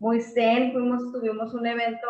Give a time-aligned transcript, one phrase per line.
[0.00, 2.08] muy, muy zen, fuimos, tuvimos un evento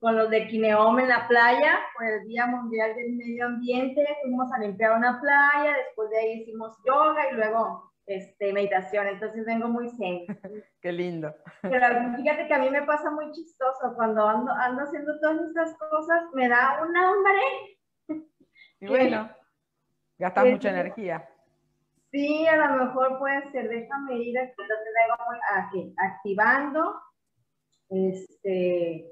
[0.00, 4.52] con los de Kineom en la playa, por el Día Mundial del Medio Ambiente, fuimos
[4.52, 9.68] a limpiar una playa, después de ahí hicimos yoga y luego este, meditación, entonces vengo
[9.68, 10.24] muy zen.
[10.80, 11.34] Qué lindo.
[11.62, 11.86] Pero
[12.16, 16.22] fíjate que a mí me pasa muy chistoso, cuando ando, ando haciendo todas estas cosas,
[16.32, 18.24] me da una hambre.
[18.80, 19.28] Y bueno,
[20.16, 21.28] gastas mucha energía.
[22.10, 24.54] Sí, a lo mejor puede ser, déjame ir aquí,
[25.54, 26.94] aquí activando,
[27.90, 29.10] este,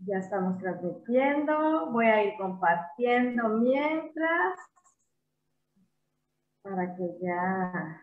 [0.00, 4.58] ya estamos transmitiendo, voy a ir compartiendo mientras
[6.62, 8.02] para que ya,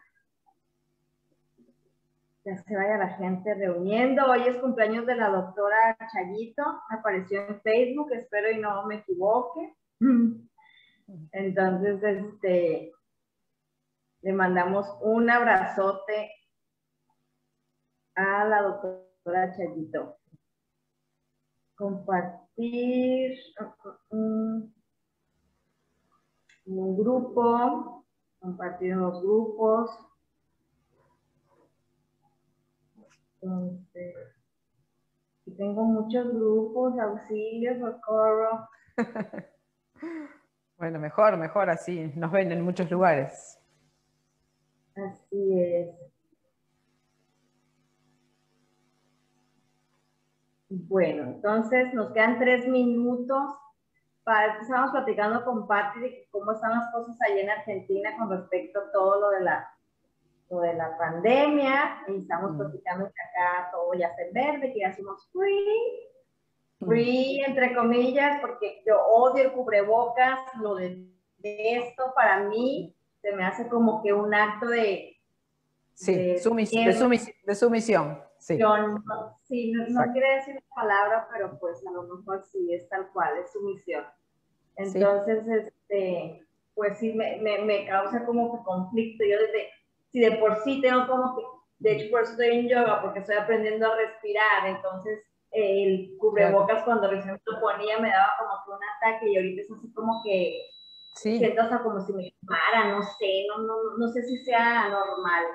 [2.46, 4.26] ya se vaya la gente reuniendo.
[4.26, 9.76] Hoy es cumpleaños de la doctora Chayito, apareció en Facebook, espero y no me equivoque.
[11.32, 12.94] Entonces, este,
[14.22, 16.32] le mandamos un abrazote
[18.18, 20.18] a la doctora Chayito.
[21.76, 23.38] Compartir
[26.66, 27.98] un grupo
[28.40, 29.92] compartir en los grupos.
[33.42, 34.16] Entonces,
[35.58, 38.68] tengo muchos grupos, auxilios, socorro.
[40.78, 42.12] bueno, mejor, mejor así.
[42.16, 43.60] Nos ven en muchos lugares.
[44.96, 46.07] Así es.
[50.70, 53.50] Bueno, entonces nos quedan tres minutos
[54.62, 58.92] estábamos platicando con Patti de cómo están las cosas allá en Argentina con respecto a
[58.92, 59.74] todo lo de la,
[60.50, 62.04] lo de la pandemia.
[62.08, 62.58] Y estamos mm.
[62.58, 66.10] platicando que acá todo ya está en verde, que ya somos free.
[66.80, 66.88] Mm.
[66.88, 71.08] Free, entre comillas, porque yo odio el cubrebocas, lo de,
[71.44, 75.14] esto para mí se me hace como que un acto de...
[75.94, 76.38] Sí, de,
[77.56, 78.22] sumisión.
[78.48, 82.88] Sí, no, sí, no, quiere decir la palabra, pero pues a lo mejor sí es
[82.88, 84.06] tal cual, es sumisión.
[84.78, 89.26] Entonces, este, pues sí, me, me, me, causa como que conflicto.
[89.26, 89.68] Yo desde,
[90.12, 91.44] si de por sí tengo como que,
[91.80, 95.20] de hecho por eso estoy en yoga, porque estoy aprendiendo a respirar, entonces
[95.52, 99.72] el cubrebocas cuando recién lo ponía me daba como que un ataque y ahorita es
[99.72, 100.70] así como que
[101.16, 101.38] sí.
[101.38, 105.46] siento hasta como si me quemara, no sé, no, no, no sé si sea normal.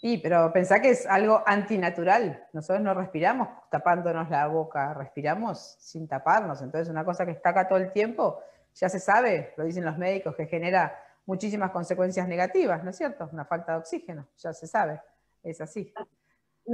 [0.00, 2.46] Y, pero pensá que es algo antinatural.
[2.52, 6.62] Nosotros no respiramos tapándonos la boca, respiramos sin taparnos.
[6.62, 8.40] Entonces, una cosa que está acá todo el tiempo,
[8.74, 13.28] ya se sabe, lo dicen los médicos, que genera muchísimas consecuencias negativas, ¿no es cierto?
[13.32, 15.00] Una falta de oxígeno, ya se sabe,
[15.42, 15.92] es así.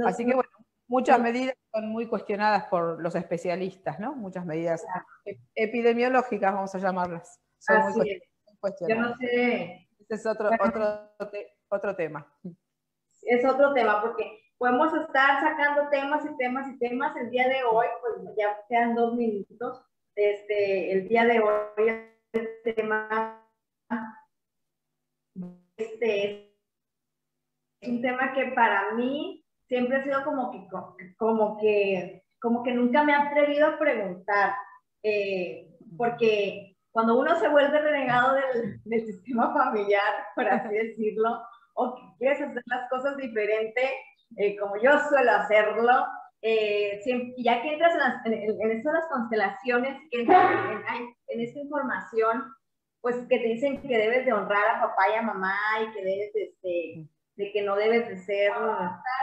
[0.05, 0.49] así que, bueno,
[0.87, 4.15] muchas medidas son muy cuestionadas por los especialistas, ¿no?
[4.15, 4.85] Muchas medidas
[5.55, 7.39] epidemiológicas, vamos a llamarlas.
[7.57, 8.21] Son muy
[8.59, 9.03] cuestionadas.
[9.03, 9.89] Yo no sé.
[9.99, 11.09] Ese es otro, otro,
[11.69, 12.31] otro tema
[13.25, 17.15] es otro tema, porque podemos estar sacando temas y temas y temas.
[17.17, 19.81] El día de hoy, pues ya quedan dos minutos.
[20.15, 21.89] Este, el día de hoy,
[22.33, 23.41] el tema
[25.77, 26.53] este,
[27.81, 30.67] es un tema que para mí siempre ha sido como que,
[31.17, 34.53] como que, como que nunca me he atrevido a preguntar,
[35.03, 41.41] eh, porque cuando uno se vuelve renegado del, del sistema familiar, por así decirlo,
[41.75, 43.81] o quieres hacer las cosas diferente,
[44.37, 46.05] eh, como yo suelo hacerlo,
[46.41, 47.01] eh,
[47.37, 47.93] ya que entras
[48.25, 52.43] en, en, en, las constelaciones, que en, en, esta información,
[53.01, 56.03] pues que te dicen que debes de honrar a papá y a mamá y que
[56.03, 58.51] debes de, este, de que no debes de ser,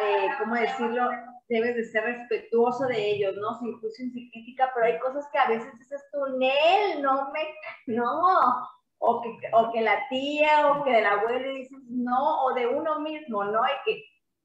[0.03, 1.11] eh, ¿cómo decirlo?
[1.49, 3.59] Debes de ser respetuoso de ellos, ¿no?
[3.59, 7.95] Sin juicio sin crítica, pero hay cosas que a veces dices tú, Nel, no me,
[7.95, 8.69] no,
[9.05, 12.69] o que, o que la tía o que de la abuela dices no, o de
[12.69, 13.61] uno mismo, ¿no?
[13.65, 14.05] Y que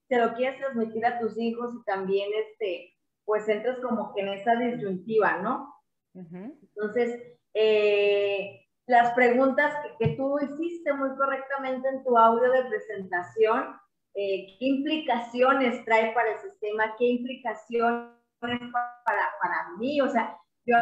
[0.10, 4.30] te lo quieres transmitir a tus hijos y también, este, pues entras como que en
[4.30, 5.76] esa disyuntiva, ¿no?
[6.16, 13.76] Entonces, eh, las preguntas que, tú hiciste muy correctamente en tu audio de presentación,
[14.16, 16.96] eh, ¿qué implicaciones trae para el sistema?
[16.98, 20.02] ¿Qué implicaciones para, para mí?
[20.02, 20.76] O sea, yo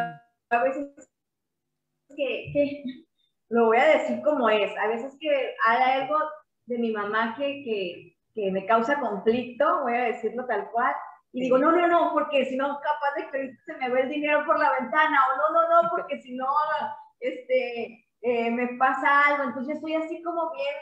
[0.48, 1.12] a veces
[2.16, 3.05] que, que
[3.48, 4.76] lo voy a decir como es.
[4.78, 6.18] A veces que hay algo
[6.66, 10.94] de mi mamá que, que, que me causa conflicto, voy a decirlo tal cual,
[11.36, 14.08] y digo, no, no, no, porque si no, capaz de que se me ve el
[14.08, 16.46] dinero por la ventana, o no, no, no, porque si no,
[17.20, 19.44] este, eh, me pasa algo.
[19.44, 20.74] Entonces estoy así como bien,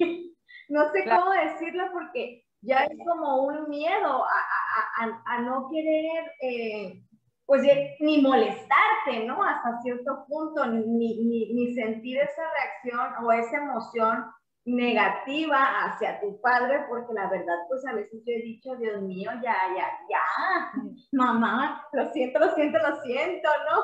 [0.68, 7.00] no sé cómo decirlo porque ya es como un miedo a, no querer, eh,
[7.48, 7.62] pues
[8.00, 9.42] ni molestarte, ¿no?
[9.42, 11.24] Hasta cierto punto, ni,
[11.54, 14.26] ni, sentir esa reacción o esa emoción
[14.66, 19.30] negativa hacia tu padre, porque la verdad, pues a veces yo he dicho, Dios mío,
[19.42, 23.80] ya, ya, ya, mamá, lo siento, lo siento, lo siento, ¿no?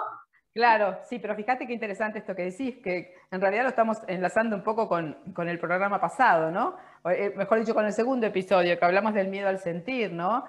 [0.52, 4.56] Claro, sí, pero fíjate qué interesante esto que decís, que en realidad lo estamos enlazando
[4.56, 5.16] un poco con,
[5.48, 6.76] el programa pasado, ¿no?
[7.10, 10.44] Eh, mejor dicho, con el segundo episodio, que hablamos del miedo al sentir, ¿no?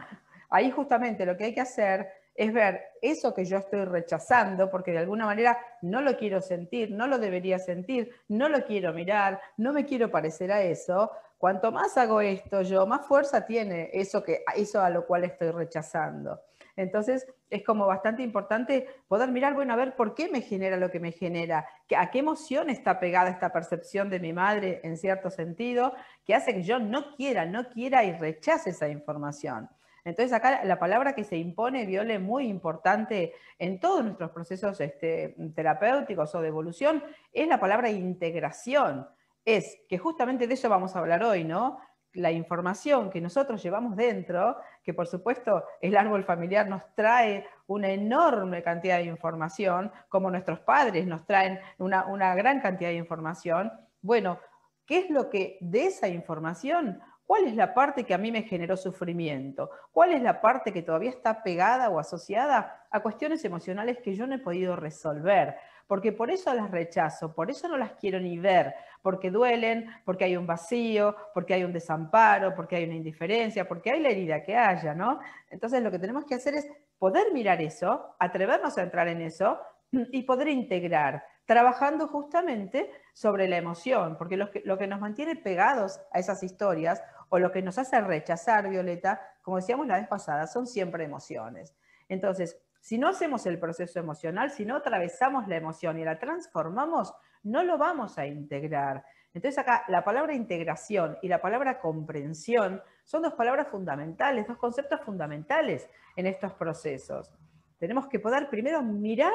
[0.50, 4.92] Ahí justamente lo que hay que hacer es ver eso que yo estoy rechazando, porque
[4.92, 9.40] de alguna manera no lo quiero sentir, no lo debería sentir, no lo quiero mirar,
[9.58, 11.12] no me quiero parecer a eso.
[11.38, 15.52] Cuanto más hago esto yo, más fuerza tiene eso, que, eso a lo cual estoy
[15.52, 16.42] rechazando.
[16.76, 20.92] Entonces, es como bastante importante poder mirar, bueno, a ver por qué me genera lo
[20.92, 21.66] que me genera,
[21.96, 25.94] a qué emoción está pegada esta percepción de mi madre en cierto sentido,
[26.26, 29.70] que hace que yo no quiera, no quiera y rechace esa información.
[30.06, 35.36] Entonces acá la palabra que se impone, Viole, muy importante en todos nuestros procesos este,
[35.56, 37.04] terapéuticos o de evolución,
[37.34, 39.08] es la palabra integración.
[39.44, 41.80] Es que justamente de eso vamos a hablar hoy, ¿no?
[42.16, 47.90] la información que nosotros llevamos dentro, que por supuesto el árbol familiar nos trae una
[47.90, 53.72] enorme cantidad de información, como nuestros padres nos traen una, una gran cantidad de información,
[54.02, 54.40] bueno,
[54.86, 58.44] ¿qué es lo que de esa información ¿Cuál es la parte que a mí me
[58.44, 59.70] generó sufrimiento?
[59.92, 64.28] ¿Cuál es la parte que todavía está pegada o asociada a cuestiones emocionales que yo
[64.28, 65.56] no he podido resolver?
[65.88, 70.26] porque por eso las rechazo, por eso no las quiero ni ver, porque duelen, porque
[70.26, 74.42] hay un vacío, porque hay un desamparo, porque hay una indiferencia, porque hay la herida
[74.42, 75.20] que haya, ¿no?
[75.50, 76.68] Entonces lo que tenemos que hacer es
[76.98, 79.60] poder mirar eso, atrevernos a entrar en eso
[79.92, 86.20] y poder integrar, trabajando justamente sobre la emoción, porque lo que, nos mantiene pegados a
[86.20, 90.68] esas historias o lo que nos hace rechazar, Violeta, como decíamos la vez pasada, son
[90.68, 91.76] siempre emociones.
[92.10, 97.14] Entonces, si no hacemos el proceso emocional, si no atravesamos la emoción y la transformamos,
[97.44, 99.04] no lo vamos a integrar.
[99.34, 105.02] Entonces acá la palabra integración y la palabra comprensión son dos palabras fundamentales, dos conceptos
[105.02, 107.34] fundamentales en estos procesos.
[107.78, 109.34] Tenemos que poder primero mirar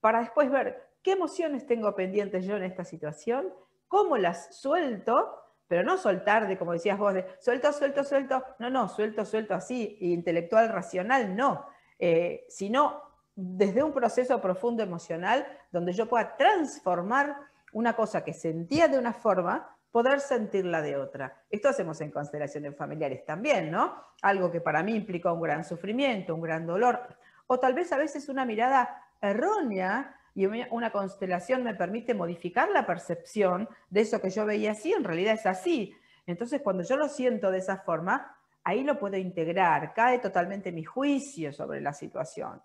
[0.00, 3.54] para después ver qué emociones tengo pendientes yo en esta situación,
[3.86, 8.70] cómo las suelto, pero no soltar de, como decías vos, de suelto, suelto, suelto, no,
[8.70, 11.64] no, suelto, suelto así, intelectual, racional, no
[12.00, 13.02] eh, sino
[13.36, 17.36] desde un proceso profundo emocional donde yo pueda transformar
[17.72, 21.44] una cosa que sentía de una forma, poder sentirla de otra.
[21.50, 23.94] Esto hacemos en constelaciones familiares también, ¿no?
[24.22, 27.00] Algo que para mí implicó un gran sufrimiento, un gran dolor,
[27.46, 32.84] o tal vez a veces una mirada errónea y una constelación me permite modificar la
[32.84, 35.96] percepción de eso que yo veía así, en realidad es así.
[36.26, 40.84] Entonces, cuando yo lo siento de esa forma, ahí lo puedo integrar, cae totalmente mi
[40.84, 42.62] juicio sobre la situación.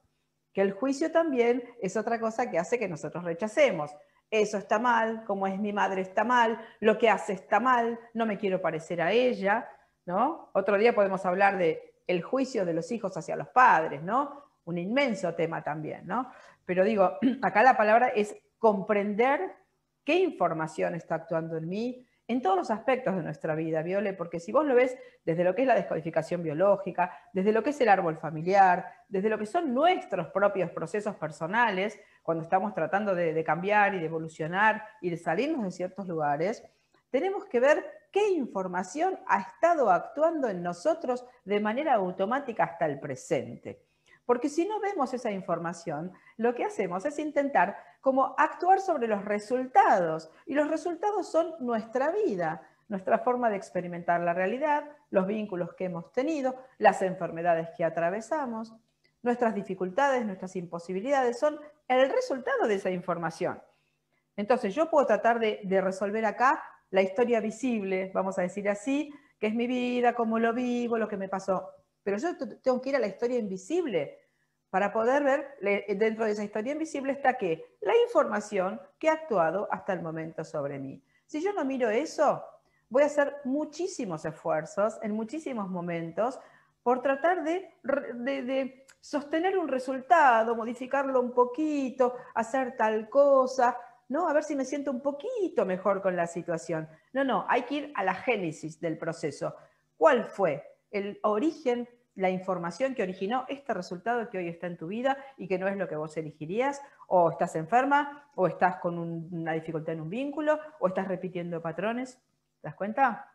[0.52, 3.96] Que el juicio también es otra cosa que hace que nosotros rechacemos.
[4.30, 8.26] Eso está mal, como es mi madre está mal, lo que hace está mal, no
[8.26, 9.70] me quiero parecer a ella,
[10.06, 10.50] ¿no?
[10.54, 14.44] Otro día podemos hablar de el juicio de los hijos hacia los padres, ¿no?
[14.66, 16.30] Un inmenso tema también, ¿no?
[16.66, 19.56] Pero digo, acá la palabra es comprender
[20.04, 24.40] qué información está actuando en mí, en todos los aspectos de nuestra vida, Viole, porque
[24.40, 27.82] si vos lo ves desde lo que es la descodificación biológica, desde lo que es
[27.82, 33.44] el árbol familiar, desde lo que son nuestros propios procesos personales, cuando estamos tratando de,
[33.44, 36.64] cambiar y de evolucionar y de salirnos de ciertos lugares,
[37.10, 43.00] tenemos que ver qué información ha estado actuando en nosotros de manera automática hasta el
[43.00, 43.84] presente.
[44.26, 49.26] Porque si no vemos esa información, lo que hacemos es intentar como actuar sobre los
[49.26, 50.32] resultados.
[50.46, 55.86] Y los resultados son nuestra vida, nuestra forma de experimentar la realidad, los vínculos que
[55.86, 58.74] hemos tenido, las enfermedades que atravesamos,
[59.24, 63.62] nuestras dificultades, nuestras imposibilidades, son el resultado de esa información.
[64.36, 69.48] Entonces yo puedo tratar de, resolver acá la historia visible, vamos a decir así, que
[69.48, 71.70] es mi vida, cómo lo vivo, lo que me pasó.
[72.04, 74.20] Pero yo tengo que ir a la historia invisible
[74.72, 79.68] para poder ver, dentro de esa historia invisible está que la información que ha actuado
[79.70, 81.04] hasta el momento sobre mí.
[81.26, 82.42] Si yo no miro eso,
[82.90, 86.40] voy a hacer muchísimos esfuerzos en muchísimos momentos
[86.84, 93.78] por tratar de, de, sostener un resultado, modificarlo un poquito, hacer tal cosa,
[94.08, 94.28] ¿no?
[94.28, 96.88] A ver si me siento un poquito mejor con la situación.
[97.12, 99.56] No, no, hay que ir a la génesis del proceso.
[99.98, 104.88] ¿Cuál fue el origen la información que originó este resultado que hoy está en tu
[104.88, 108.98] vida y que no es lo que vos elegirías, o estás enferma, o estás con
[109.00, 112.16] una dificultad en un vínculo, o estás repitiendo patrones.
[112.62, 113.34] ¿Te das cuenta?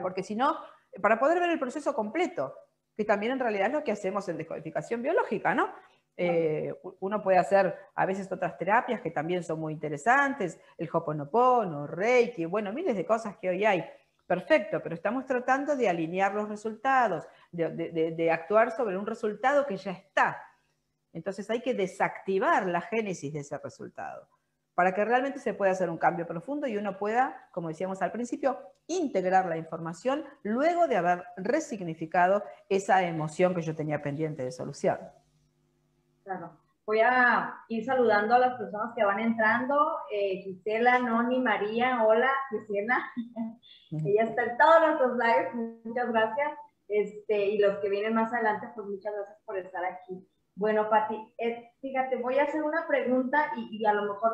[0.00, 0.56] Porque si no,
[1.00, 2.54] para poder ver el proceso completo,
[2.96, 5.70] que también en realidad es lo que hacemos en descodificación biológica, ¿no?
[6.16, 11.86] Eh, uno puede hacer a veces otras terapias que también son muy interesantes, el Hoponopono,
[11.86, 13.84] Reiki, bueno, miles de cosas que hoy hay.
[14.32, 19.90] Perfecto, pero estamos tratando de alinear los resultados, de, actuar sobre un resultado que ya
[19.90, 20.42] está.
[21.12, 24.26] Entonces hay que desactivar la génesis de ese resultado
[24.74, 28.10] para que realmente se pueda hacer un cambio profundo y uno pueda, como decíamos al
[28.10, 34.52] principio, integrar la información luego de haber resignificado esa emoción que yo tenía pendiente de
[34.52, 34.98] solución.
[36.24, 36.56] Claro.
[36.84, 39.76] Voy a ir saludando a las personas que van entrando.
[40.10, 42.98] Eh, Gisela, Noni, María, hola, Gisela.
[44.04, 46.52] Ella está en todos nuestros lives, muchas gracias.
[46.88, 50.26] Este, y los que vienen más adelante, pues muchas gracias por estar aquí.
[50.54, 54.32] Bueno, Pati, eh, fíjate, voy a hacer una pregunta y, a lo mejor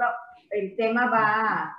[0.51, 1.79] el tema va,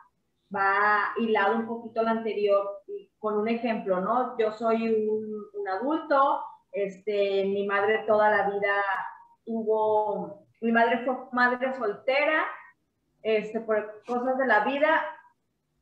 [0.55, 2.83] va hilado un poquito al anterior
[3.17, 4.37] con un ejemplo, ¿no?
[4.37, 8.75] Yo soy un, un adulto, este, mi madre toda la vida
[9.43, 12.45] tuvo, mi madre fue madre soltera,
[13.21, 15.01] este, por cosas de la vida.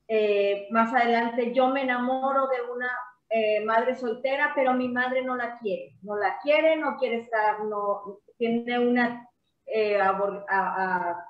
[0.08, 2.90] Eh, más adelante yo me enamoro de una
[3.30, 7.64] eh, madre soltera, pero mi madre no la quiere, no la quiere, no quiere estar,
[7.66, 9.28] no, tiene una,
[9.66, 10.00] eh,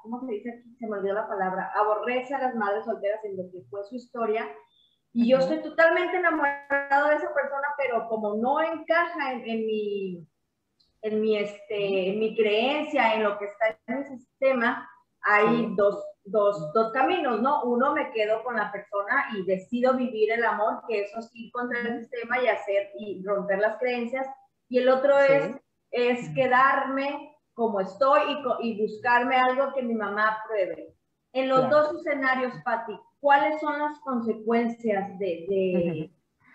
[0.03, 0.75] ¿cómo se dice aquí?
[0.75, 3.95] Se me olvidó la palabra, aborrece a las madres solteras en lo que fue su
[3.95, 4.47] historia.
[5.13, 10.27] Y yo estoy totalmente enamorado de esa persona, pero como no encaja en mi,
[11.07, 14.89] en mi, este, mi creencia, en lo que está en mi sistema,
[15.21, 17.63] hay dos, dos, dos, caminos, ¿no?
[17.63, 21.51] Uno me quedo con la persona y decido vivir el amor, que eso es ir
[21.51, 24.27] contra el sistema y hacer y romper las creencias.
[24.69, 25.55] Y el otro es,
[25.91, 28.21] es quedarme como estoy
[28.61, 30.93] y, y, buscarme algo que mi mamá pruebe.
[31.33, 36.11] En los dos escenarios, Patti, ¿cuáles son las consecuencias de, de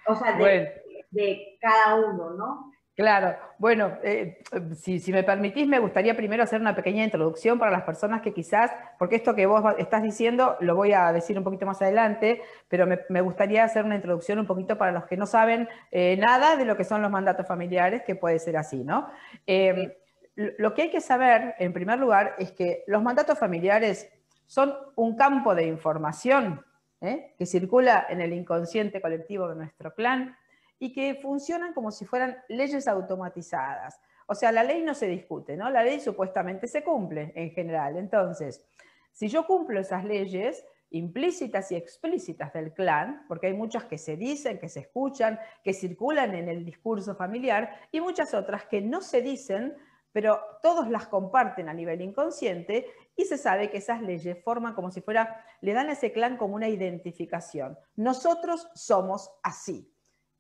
[0.07, 2.72] o sea, de, de cada uno, ¿no?
[2.95, 4.43] Claro, bueno, eh,
[4.75, 8.71] si, me permitís, me gustaría primero hacer una pequeña introducción para las personas que quizás,
[8.99, 12.87] porque esto que vos estás diciendo lo voy a decir un poquito más adelante, pero
[12.87, 16.67] me, gustaría hacer una introducción un poquito para los que no saben eh, nada de
[16.67, 19.09] lo que son los mandatos familiares, que puede ser así, ¿no?
[19.47, 19.91] Em,
[20.37, 24.11] lo que hay que saber, en primer lugar, es que los mandatos familiares
[24.47, 26.63] son un campo de información
[27.01, 27.35] ¿eh?
[27.39, 30.37] que circula en el inconsciente colectivo de nuestro clan
[30.83, 34.01] y que funcionan como si fueran leyes automatizadas.
[34.27, 35.71] O sea, la ley no se discute, ¿no?
[35.71, 37.97] La ley supuestamente se cumple en general.
[37.97, 38.67] Entonces,
[39.13, 44.17] si yo cumplo esas leyes implícitas y explícitas del clan, porque hay muchas que se
[44.17, 49.03] dicen, que se escuchan, que circulan en el discurso familiar, y muchas otras que no
[49.03, 49.77] se dicen,
[50.11, 54.91] pero todos las comparten a nivel inconsciente y se sabe que esas leyes forman como
[54.91, 57.79] si fuera, le dan a ese clan como una identificación.
[57.95, 59.92] Nosotros somos así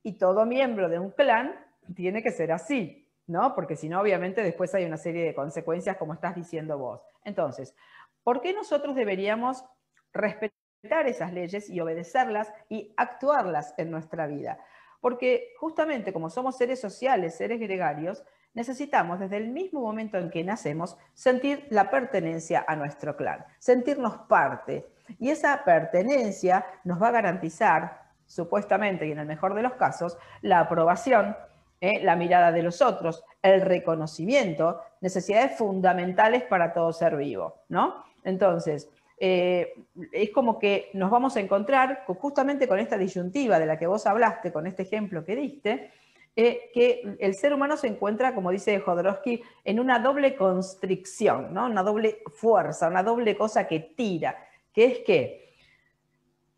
[0.02, 1.54] y todo miembro de un clan
[1.94, 3.54] tiene que ser así, ¿no?
[3.54, 7.00] Porque si no, obviamente después hay una serie de consecuencias como estás diciendo vos.
[7.24, 7.74] Entonces,
[8.22, 9.64] ¿por qué nosotros deberíamos
[10.12, 14.58] respetar esas leyes y obedecerlas y actuarlas en nuestra vida?
[15.00, 20.44] Porque justamente como somos seres sociales, seres gregarios, necesitamos desde el mismo momento en que
[20.44, 24.86] nacemos sentir la pertenencia a nuestro clan, sentirnos parte.
[25.18, 28.01] Y esa pertenencia nos va a garantizar
[28.32, 31.36] supuestamente y en el mejor de los casos, la aprobación,
[31.80, 32.02] ¿eh?
[32.02, 38.04] la mirada de los otros, el reconocimiento, necesidades fundamentales para todo ser vivo, ¿no?
[38.24, 39.74] Entonces, eh,
[40.12, 44.06] es como que nos vamos a encontrar justamente con esta disyuntiva de la que vos
[44.06, 45.90] hablaste, con este ejemplo que diste,
[46.34, 51.66] eh, que el ser humano se encuentra, como dice Jodorowsky, en una doble constricción, ¿no?
[51.66, 54.38] una doble fuerza, una doble cosa que tira,
[54.72, 55.51] que es que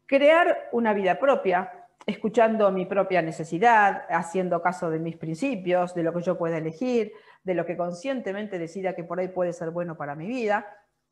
[0.06, 6.12] crear una vida propia, escuchando mi propia necesidad, haciendo caso de mis principios, de lo
[6.12, 9.96] que yo pueda elegir, de lo que conscientemente decida que por ahí puede ser bueno
[9.96, 10.66] para mi vida,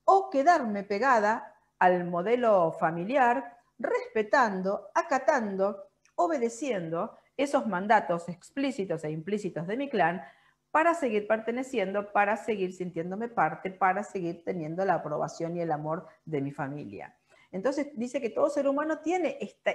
[0.04, 9.76] o quedarme pegada al modelo familiar, respetando, acatando, obedeciendo esos mandatos explícitos e implícitos de
[9.76, 10.22] mi clan
[10.70, 16.06] para seguir perteneciendo, para seguir sintiéndome parte, para seguir teniendo la aprobación y el amor
[16.24, 17.14] de mi familia.
[17.52, 19.72] Entonces dice que todo ser humano tiene esta,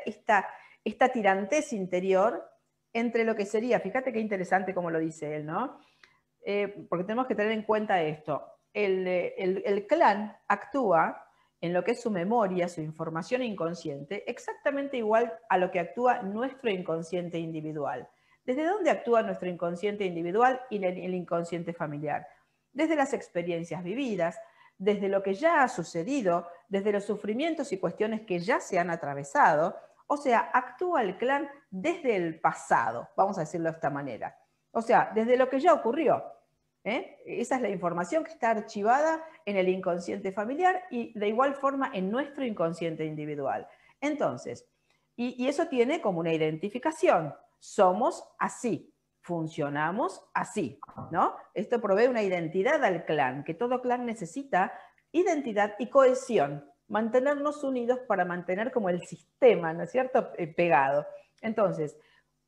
[0.83, 2.43] esta, tirantez interior
[2.91, 5.79] entre lo que sería, fíjate qué interesante como lo dice él, ¿no?
[6.43, 8.43] Eh, porque tenemos que tener en cuenta esto.
[8.73, 11.23] El, clan actúa
[11.61, 16.21] en lo que es su memoria, su información inconsciente, exactamente igual a lo que actúa
[16.23, 18.07] nuestro inconsciente individual.
[18.43, 22.27] ¿Desde dónde actúa nuestro inconsciente individual y el inconsciente familiar?
[22.71, 24.39] Desde las experiencias vividas,
[24.77, 28.89] desde lo que ya ha sucedido, desde los sufrimientos y cuestiones que ya se han
[28.89, 29.75] atravesado,
[30.07, 34.37] o sea, actúa el clan desde el pasado, vamos a decirlo de esta manera.
[34.71, 36.23] O sea, desde lo que ya ocurrió.
[36.83, 37.17] ¿eh?
[37.25, 41.91] Esa es la información que está archivada en el inconsciente familiar y de igual forma
[41.93, 43.67] en nuestro inconsciente individual.
[43.99, 44.65] Entonces,
[45.15, 47.33] y, eso tiene como una identificación.
[47.59, 48.93] Somos así,
[49.27, 50.79] funcionamos así,
[51.11, 51.35] ¿no?
[51.53, 54.71] Esto provee una identidad al clan, que todo clan necesita
[55.11, 61.05] identidad y cohesión, mantenernos unidos para mantener como el sistema, ¿no es cierto?, pegado.
[61.41, 61.97] Entonces,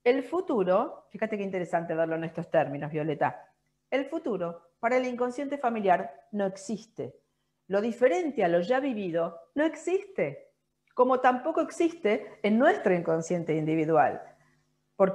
[0.06, 3.46] el futuro, fíjate qué interesante verlo en estos términos, Violeta,
[3.92, 7.20] el futuro para el inconsciente familiar no existe.
[7.68, 10.50] Lo diferente a lo ya vivido no existe
[11.00, 14.22] como tampoco existe en nuestro inconsciente individual.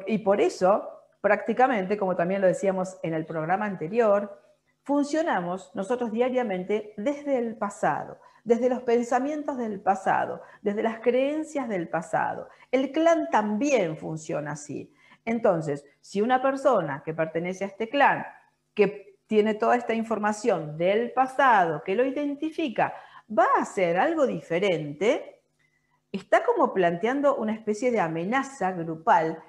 [0.07, 0.94] y por eso,
[1.25, 4.43] prácticamente, como también lo decíamos en el programa anterior,
[4.83, 11.89] funcionamos nosotros diariamente desde el pasado, desde los pensamientos del pasado, desde las creencias del
[11.89, 12.51] pasado.
[12.71, 14.93] El clan también funciona así.
[15.25, 18.27] Entonces, si una persona que pertenece a este clan,
[18.75, 22.93] que tiene toda esta información del pasado, que lo identifica,
[23.27, 25.41] va a hacer algo diferente,
[26.13, 29.43] está como planteando una especie de amenaza grupal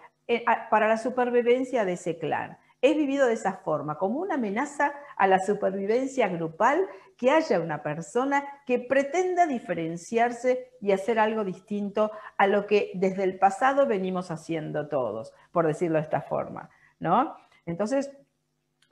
[0.69, 2.57] para la supervivencia de ese clan.
[2.81, 7.81] Es vivido de esa forma, como una amenaza a la supervivencia grupal que haya una
[7.81, 14.31] persona que pretenda diferenciarse y hacer algo distinto a lo que desde el pasado venimos
[14.31, 16.69] haciendo todos, por decirlo de esta forma.
[16.99, 17.35] ¿no?
[17.65, 18.11] Entonces,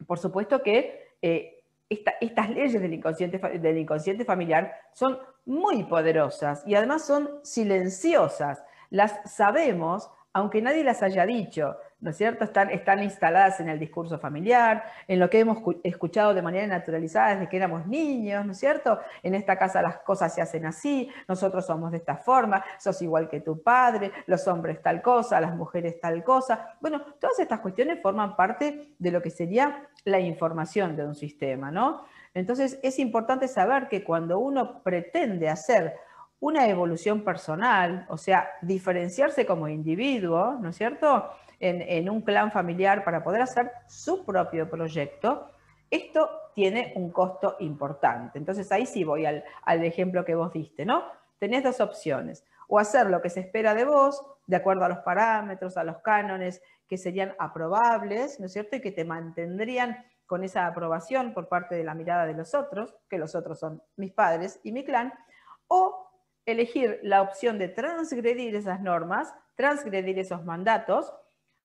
[0.07, 6.75] por supuesto que eh, estas leyes del inconsciente, del inconsciente familiar son muy poderosas y
[6.75, 8.63] además son silenciosas.
[8.89, 12.43] Las sabemos, aunque nadie las haya dicho, ¿no es cierto?
[12.43, 17.47] Están, instaladas en el discurso familiar, en lo que hemos escuchado de manera naturalizada desde
[17.47, 18.99] que éramos niños, ¿no es cierto?
[19.21, 23.29] En esta casa las cosas se hacen así, nosotros somos de esta forma, sos igual
[23.29, 26.75] que tu padre, los hombres tal cosa, las mujeres tal cosa.
[26.81, 31.71] Bueno, todas estas cuestiones forman parte de lo que sería la información de un sistema,
[31.71, 32.05] ¿no?
[32.33, 35.95] Entonces es importante saber que cuando uno pretende hacer
[36.43, 43.05] una evolución personal, o sea, diferenciarse como individuo, ¿no es cierto?, en, un clan familiar
[43.05, 45.49] para poder hacer su propio proyecto,
[45.89, 48.37] esto tiene un costo importante.
[48.37, 51.05] Entonces ahí sí voy al, al ejemplo que vos diste, ¿no?
[51.39, 54.99] Tenés dos opciones, o hacer lo que se espera de vos, de acuerdo a los
[54.99, 60.43] parámetros, a los cánones que serían aprobables, ¿no es cierto?, y que te mantendrían con
[60.43, 64.11] esa aprobación por parte de la mirada de los otros, que los otros son mis
[64.11, 65.13] padres y mi clan,
[65.69, 66.09] o
[66.45, 71.13] elegir la opción de transgredir esas normas, transgredir esos mandatos,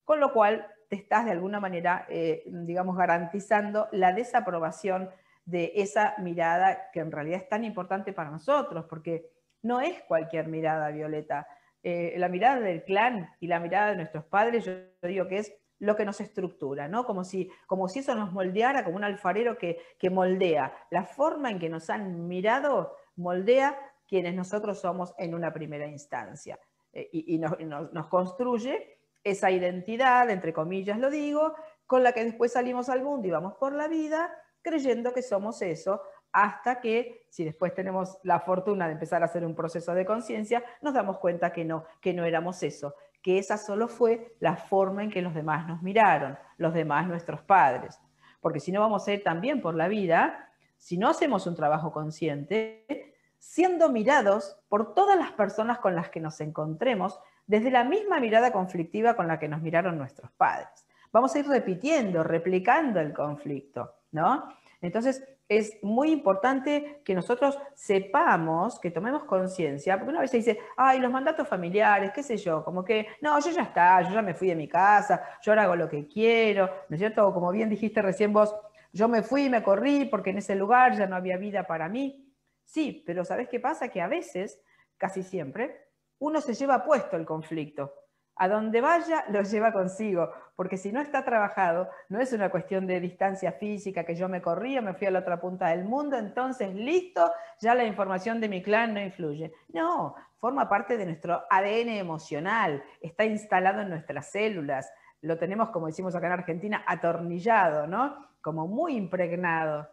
[0.04, 5.10] con lo cual te estás de alguna manera, eh, digamos, garantizando la desaprobación
[5.44, 9.30] de esa mirada que en realidad es tan importante para nosotros, porque
[9.62, 11.46] no es cualquier mirada, Violeta.
[11.82, 15.54] Eh, la mirada del clan y la mirada de nuestros padres, yo digo que es
[15.78, 17.04] lo que nos estructura, ¿no?
[17.04, 19.78] Como si, como si eso nos moldeara como un alfarero que,
[20.10, 20.72] moldea.
[20.90, 26.58] La forma en que nos han mirado moldea quienes nosotros somos en una primera instancia.
[26.92, 31.54] Eh, y, nos, construye esa identidad, entre comillas lo digo,
[31.86, 35.62] con la que después salimos al mundo y vamos por la vida creyendo que somos
[35.62, 40.04] eso, hasta que, si después tenemos la fortuna de empezar a hacer un proceso de
[40.04, 44.56] conciencia, nos damos cuenta que no, que no éramos eso, que esa solo fue la
[44.56, 47.98] forma en que los demás nos miraron, los demás nuestros padres.
[48.40, 51.92] Porque si no vamos a ir también por la vida, si no hacemos un trabajo
[51.92, 53.07] consciente,
[53.38, 58.52] siendo mirados por todas las personas con las que nos encontremos desde la misma mirada
[58.52, 60.86] conflictiva con la que nos miraron nuestros padres.
[61.10, 64.48] Vamos a ir repitiendo, replicando el conflicto, ¿no?
[64.80, 70.58] Entonces, es muy importante que nosotros sepamos, que tomemos conciencia, porque una vez se dice,
[70.76, 74.20] ay, los mandatos familiares, qué sé yo, como que, no, yo ya está, yo ya
[74.20, 77.32] me fui de mi casa, yo ahora hago lo que quiero, ¿no es cierto?
[77.32, 78.54] Como bien dijiste recién vos,
[78.92, 81.88] yo me fui y me corrí porque en ese lugar ya no había vida para
[81.88, 82.27] mí.
[82.68, 83.88] Sí, pero ¿sabés qué pasa?
[83.88, 84.60] Que a veces,
[84.98, 87.94] casi siempre, uno se lleva puesto el conflicto
[88.36, 92.86] a donde vaya lo lleva consigo, porque si no está trabajado, no es una cuestión
[92.86, 95.84] de distancia física, que yo me corrí o me fui a la otra punta del
[95.84, 99.52] mundo, entonces listo, ya la información de mi clan no influye.
[99.72, 104.88] No, forma parte de nuestro ADN emocional, está instalado en nuestras células,
[105.20, 108.28] lo tenemos, como decimos acá en Argentina, atornillado, ¿no?
[108.40, 109.88] Como muy impregnado.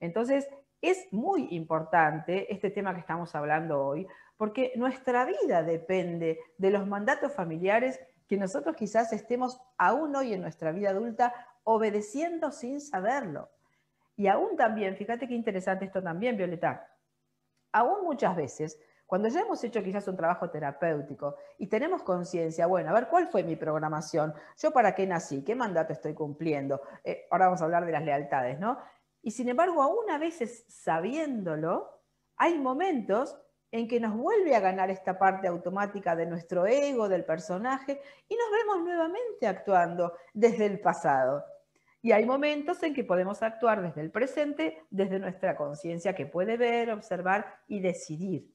[0.00, 0.48] Entonces,
[0.82, 6.86] es muy importante este tema que estamos hablando hoy, porque nuestra vida depende de los
[6.86, 11.32] mandatos familiares que nosotros quizás estemos aún hoy en nuestra vida adulta
[11.64, 13.48] obedeciendo sin saberlo.
[14.16, 16.88] Y aún también, fíjate qué interesante esto también, Violeta,
[17.72, 18.78] aún muchas veces,
[19.12, 23.28] Cuando ya hemos hecho quizás un trabajo terapéutico y tenemos conciencia, bueno, a ver, ¿cuál
[23.28, 24.32] fue mi programación?
[24.56, 25.44] ¿Yo para qué nací?
[25.44, 26.80] ¿Qué mandato estoy cumpliendo?
[27.04, 28.78] Eh, ahora vamos a hablar de las lealtades, ¿no?
[29.22, 31.88] Y sin embargo, aún a veces sabiéndolo,
[32.36, 33.38] hay momentos
[33.70, 38.34] en que nos vuelve a ganar esta parte automática de nuestro ego, del personaje, y
[38.34, 41.44] nos vemos nuevamente actuando desde el pasado.
[42.02, 46.56] Y hay momentos en que podemos actuar desde el presente, desde nuestra conciencia que puede
[46.56, 48.52] ver, observar y decidir.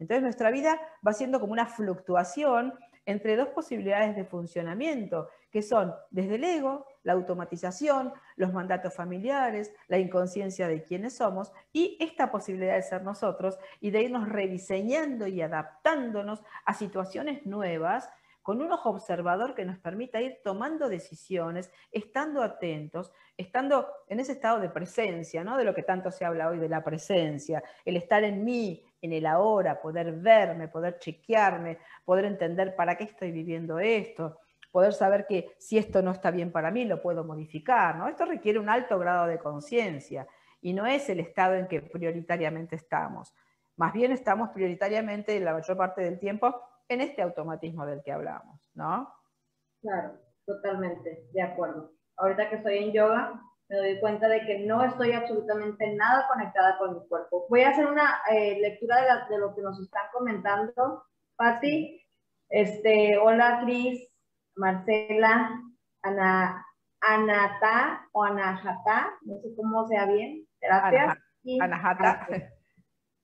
[0.00, 2.74] Entonces nuestra vida va siendo como una fluctuación
[3.06, 9.72] entre dos posibilidades de funcionamiento, que son desde el ego, la automatización, los mandatos familiares,
[9.88, 15.26] la inconsciencia de quiénes somos y esta posibilidad de ser nosotros y de irnos rediseñando
[15.26, 18.10] y adaptándonos a situaciones nuevas
[18.42, 24.32] con un ojo observador que nos permita ir tomando decisiones, estando atentos, estando en ese
[24.32, 25.56] estado de presencia, ¿no?
[25.56, 29.14] de lo que tanto se habla hoy de la presencia, el estar en mí, en
[29.14, 34.38] el ahora, poder verme, poder chequearme, poder entender para qué estoy viviendo esto,
[34.70, 37.96] poder saber que si esto no está bien para mí, lo puedo modificar.
[37.96, 38.08] ¿no?
[38.08, 40.26] Esto requiere un alto grado de conciencia
[40.60, 43.34] y no es el estado en que prioritariamente estamos.
[43.76, 48.70] Más bien estamos prioritariamente, la mayor parte del tiempo, en este automatismo del que hablamos,
[48.74, 49.12] ¿no?
[49.80, 51.92] Claro, totalmente, de acuerdo.
[52.16, 56.78] Ahorita que estoy en yoga, me doy cuenta de que no estoy absolutamente nada conectada
[56.78, 57.46] con mi cuerpo.
[57.48, 58.96] Voy a hacer una eh, lectura
[59.28, 61.04] de, lo que nos están comentando.
[61.36, 62.02] Patti,
[62.48, 64.07] este, hola Cris,
[64.58, 65.62] Marcela,
[66.02, 66.66] Ana,
[67.00, 71.16] Anata o Anahata, no sé cómo sea bien, gracias.
[71.60, 72.26] Anahata.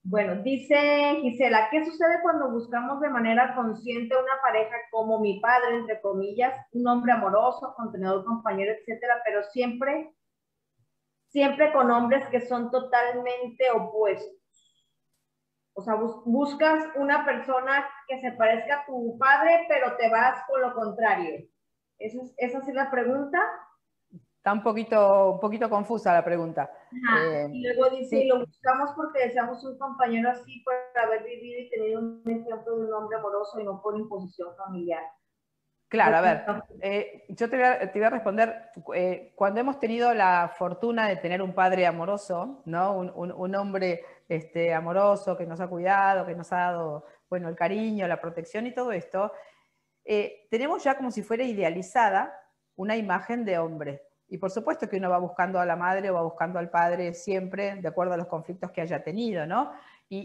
[0.06, 5.76] Bueno, dice Gisela, ¿qué sucede cuando buscamos de manera consciente una pareja como mi padre,
[5.76, 10.14] entre comillas, un hombre amoroso, contenedor, compañero, etcétera, pero siempre
[11.34, 14.43] siempre con hombres que son totalmente opuestos.
[15.74, 20.60] O sea, buscas una persona que se parezca a tu padre, pero te vas con
[20.62, 21.46] lo contrario.
[21.98, 23.38] ¿Esa es, esa es la pregunta?
[24.36, 26.70] Está un poquito, un poquito confusa la pregunta.
[27.18, 31.70] Eh, y luego dice, lo buscamos porque deseamos un compañero así por haber vivido y
[31.70, 35.02] tenido un ejemplo de un hombre amoroso y no por imposición familiar.
[35.94, 36.44] Claro, a ver,
[36.80, 41.54] eh, yo te voy, a, responder, eh, cuando hemos tenido la fortuna de tener un
[41.54, 42.96] padre amoroso, ¿no?
[42.96, 48.08] un, hombre este, amoroso que nos ha cuidado, que nos ha dado bueno, el cariño,
[48.08, 49.32] la protección y todo esto,
[50.04, 52.32] eh, tenemos ya como si fuera idealizada
[52.74, 54.02] una imagen de hombre.
[54.28, 57.14] Y por supuesto que uno va buscando a la madre o va buscando al padre
[57.14, 59.70] siempre de acuerdo a los conflictos que haya tenido, ¿no?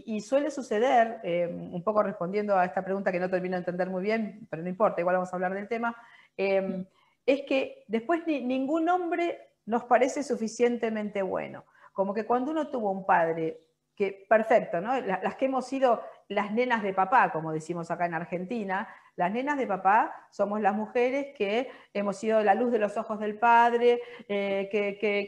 [0.06, 3.90] Y, suele suceder, eh, un poco respondiendo a esta pregunta que no termino de entender
[3.90, 5.96] muy bien, pero no importa, igual vamos a hablar del tema,
[6.36, 6.84] eh,
[7.26, 11.64] es que después ningún hombre nos parece suficientemente bueno.
[11.92, 13.58] Como que cuando uno tuvo un padre
[13.94, 15.00] que, perfecto, ¿no?
[15.00, 18.88] Las, que hemos sido las nenas de papá, como decimos acá en Argentina,
[19.20, 23.20] las nenas de papá somos las mujeres que hemos sido la luz de los ojos
[23.20, 24.66] del padre, eh,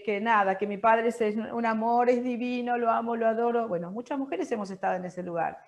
[0.02, 3.68] que, nada, que mi padre es un amor, es divino, lo amo, lo adoro.
[3.68, 5.58] Bueno, muchas mujeres hemos estado en ese lugar.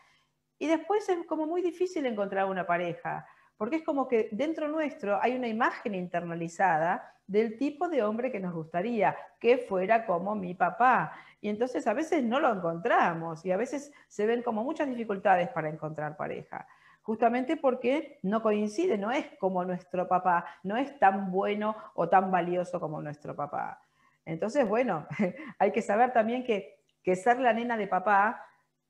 [0.58, 3.26] Y después es como muy difícil encontrar una pareja,
[3.58, 8.40] porque es como que dentro nuestro hay una imagen internalizada del tipo de hombre que
[8.40, 11.12] nos gustaría, que fuera como mi papá.
[11.42, 15.50] Y entonces a veces no lo encontramos y a veces se ven como muchas dificultades
[15.50, 16.66] para encontrar pareja
[17.04, 22.30] justamente porque no coincide, no es como nuestro papá, no es tan bueno o tan
[22.30, 23.82] valioso como nuestro papá.
[24.24, 25.06] Entonces, bueno,
[25.58, 26.80] hay que saber también que,
[27.14, 28.42] ser la nena de papá,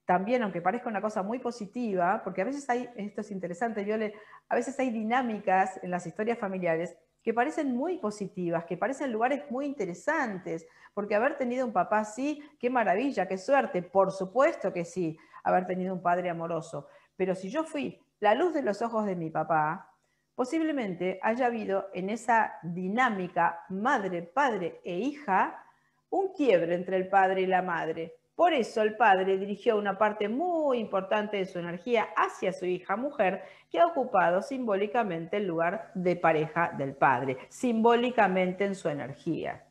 [0.07, 4.15] también, aunque parezca una cosa muy positiva, porque a veces hay, esto es interesante, Viole,
[4.49, 9.51] a veces hay dinámicas en las historias familiares que parecen muy positivas, que parecen lugares
[9.51, 14.85] muy interesantes, porque haber tenido un papá así, qué maravilla, qué suerte, por supuesto que
[14.85, 16.87] sí, haber tenido un padre amoroso.
[17.17, 19.93] Pero si yo fui la luz de los ojos de mi papá,
[20.35, 25.63] posiblemente haya habido en esa dinámica madre, padre e hija
[26.09, 28.17] un quiebre entre el padre y la madre.
[28.35, 32.97] Por eso el padre dirigió una parte muy importante de su energía hacia su hija
[32.97, 39.67] mujer, que ha ocupado simbólicamente el lugar de pareja del padre, simbólicamente en su energía.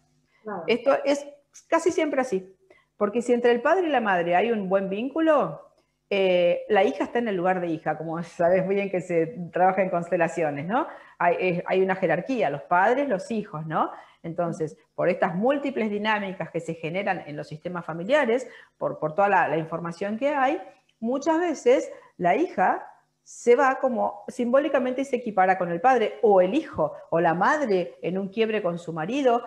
[0.68, 1.28] Esto es
[1.68, 2.56] casi siempre así,
[2.98, 5.73] porque si entre el padre y la madre hay un buen vínculo,
[6.10, 9.28] eh, la hija está en el lugar de hija, como sabes muy bien que se
[9.52, 10.88] trabaja en constelaciones, ¿no?
[11.18, 13.92] Hay, una jerarquía, los padres, los hijos, ¿no?
[14.24, 19.58] Entonces, por estas múltiples dinámicas que se generan en los sistemas familiares, por, toda la,
[19.58, 20.62] información que hay,
[21.00, 22.86] muchas veces la hija
[23.24, 27.96] se va como simbólicamente se equipara con el padre, o el hijo, o la madre
[28.02, 29.44] en un quiebre con su marido,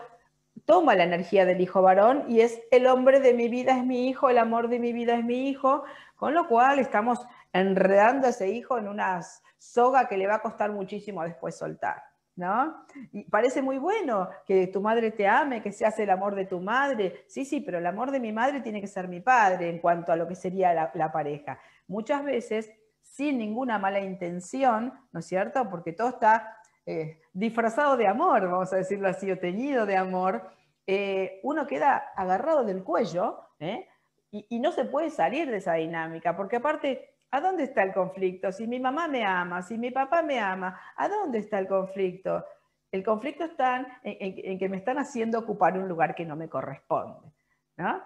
[0.65, 4.09] toma la energía del hijo varón y es el hombre de mi vida es mi
[4.09, 5.85] hijo, el amor de mi vida es mi hijo,
[6.17, 9.21] con lo cual estamos enredando a ese hijo en una
[9.59, 12.03] soga que le va a costar muchísimo después soltar.
[12.35, 12.85] ¿No?
[13.13, 16.45] Y parece muy bueno que tu madre te ame, que se hace el amor de
[16.45, 17.25] tu madre.
[17.29, 20.13] Sí, sí, pero el amor de mi madre tiene que ser mi padre en cuanto
[20.13, 21.59] a lo que sería la, pareja.
[21.89, 25.67] Muchas veces, sin ninguna mala intención, ¿no es cierto?
[25.71, 30.49] Porque todo está eh, disfrazado de amor, vamos a decirlo así, o teñido de amor,
[30.87, 33.89] eh, uno queda agarrado del cuello ¿eh?
[34.31, 37.93] y, y, no se puede salir de esa dinámica, porque aparte ¿A dónde está el
[37.93, 38.53] conflicto?
[38.53, 42.45] Si mi mamá me ama, si mi papá me ama, ¿a dónde está el conflicto?
[42.93, 47.33] El conflicto está en, que me están haciendo ocupar un lugar que no me corresponde.
[47.77, 48.03] ¿no?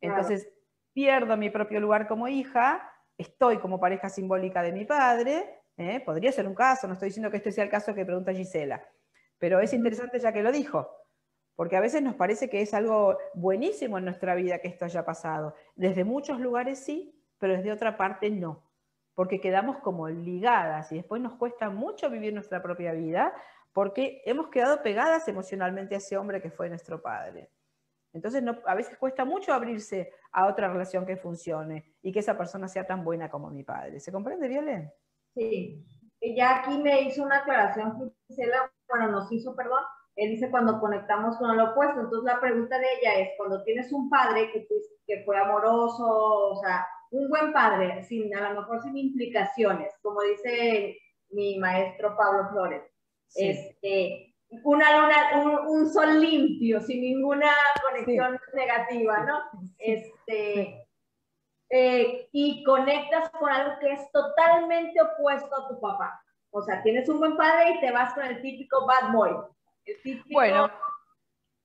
[0.00, 0.48] Entonces,
[0.92, 6.00] pierdo mi propio lugar como hija, estoy como pareja simbólica de mi padre, ¿eh?
[6.00, 8.82] podría ser un caso, no estoy diciendo que este sea el caso que pregunta Gisela,
[9.38, 10.88] pero es interesante ya que lo dijo,
[11.54, 15.04] porque a veces nos parece que es algo buenísimo en nuestra vida que esto haya
[15.04, 15.54] pasado.
[15.76, 18.64] Desde muchos lugares sí, pero desde otra parte no,
[19.14, 23.34] porque quedamos como ligadas y después nos cuesta mucho vivir nuestra propia vida
[23.72, 27.50] porque hemos quedado pegadas emocionalmente a ese hombre que fue nuestro padre.
[28.12, 32.68] Entonces a veces cuesta mucho abrirse a otra relación que funcione y que esa persona
[32.68, 34.00] sea tan buena como mi padre.
[34.00, 34.92] ¿Se comprende, Violén?
[35.34, 35.84] Sí.
[36.36, 39.82] Ya aquí me hizo una aclaración, Gisela, bueno, nos hizo, perdón,
[40.16, 42.00] él dice cuando conectamos con el opuesto.
[42.00, 44.66] Entonces la pregunta de ella es, cuando tienes un padre que,
[45.06, 50.20] que fue amoroso, o sea, un buen padre, sin, a lo mejor sin implicaciones, como
[50.22, 50.98] dice
[51.30, 52.82] mi maestro Pablo Flores.
[53.34, 57.50] Este, una luna, un, sol limpio, sin ninguna
[57.82, 59.38] conexión negativa, ¿no?
[59.78, 60.81] Este,
[61.72, 66.22] eh, y conectas con algo que es totalmente opuesto a tu papá.
[66.50, 69.30] O sea, tienes un buen padre y te vas con el típico bad boy.
[69.86, 70.70] El típico bueno,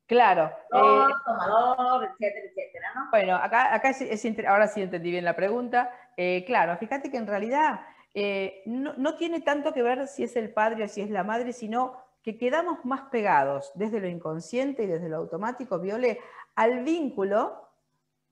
[0.08, 0.46] Claro.
[0.46, 3.10] Eh, tomador, etcétera, etcétera, ¿no?
[3.12, 5.92] Bueno, acá, acá es, ahora sí entendí bien la pregunta.
[6.16, 7.82] Eh, claro, fíjate que en realidad
[8.14, 11.52] eh, no, tiene tanto que ver si es el padre o si es la madre,
[11.52, 16.20] sino que quedamos más pegados desde lo inconsciente y desde lo automático, Viole,
[16.56, 17.67] al vínculo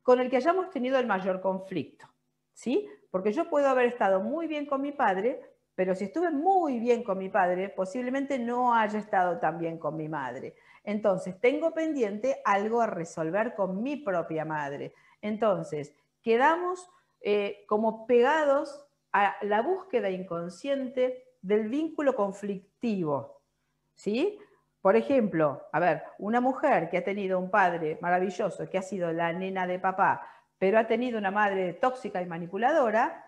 [0.05, 2.05] con el que hayamos tenido el mayor conflicto.
[2.53, 2.87] ¿Sí?
[3.09, 5.41] Porque yo puedo haber estado muy bien con mi padre,
[5.73, 9.97] pero si estuve muy bien con mi padre, posiblemente no haya estado tan bien con
[9.97, 10.55] mi madre.
[10.83, 14.93] Entonces, tengo pendiente algo a resolver con mi propia madre.
[15.23, 15.91] Entonces,
[16.21, 16.87] quedamos
[17.21, 23.41] eh, como pegados a la búsqueda inconsciente del vínculo conflictivo.
[23.95, 24.37] ¿Sí?
[24.85, 29.11] Por ejemplo, a ver, una mujer que ha tenido un padre maravilloso, que ha sido
[29.11, 30.21] la nena de papá,
[30.59, 33.25] pero ha tenido una madre tóxica y manipuladora,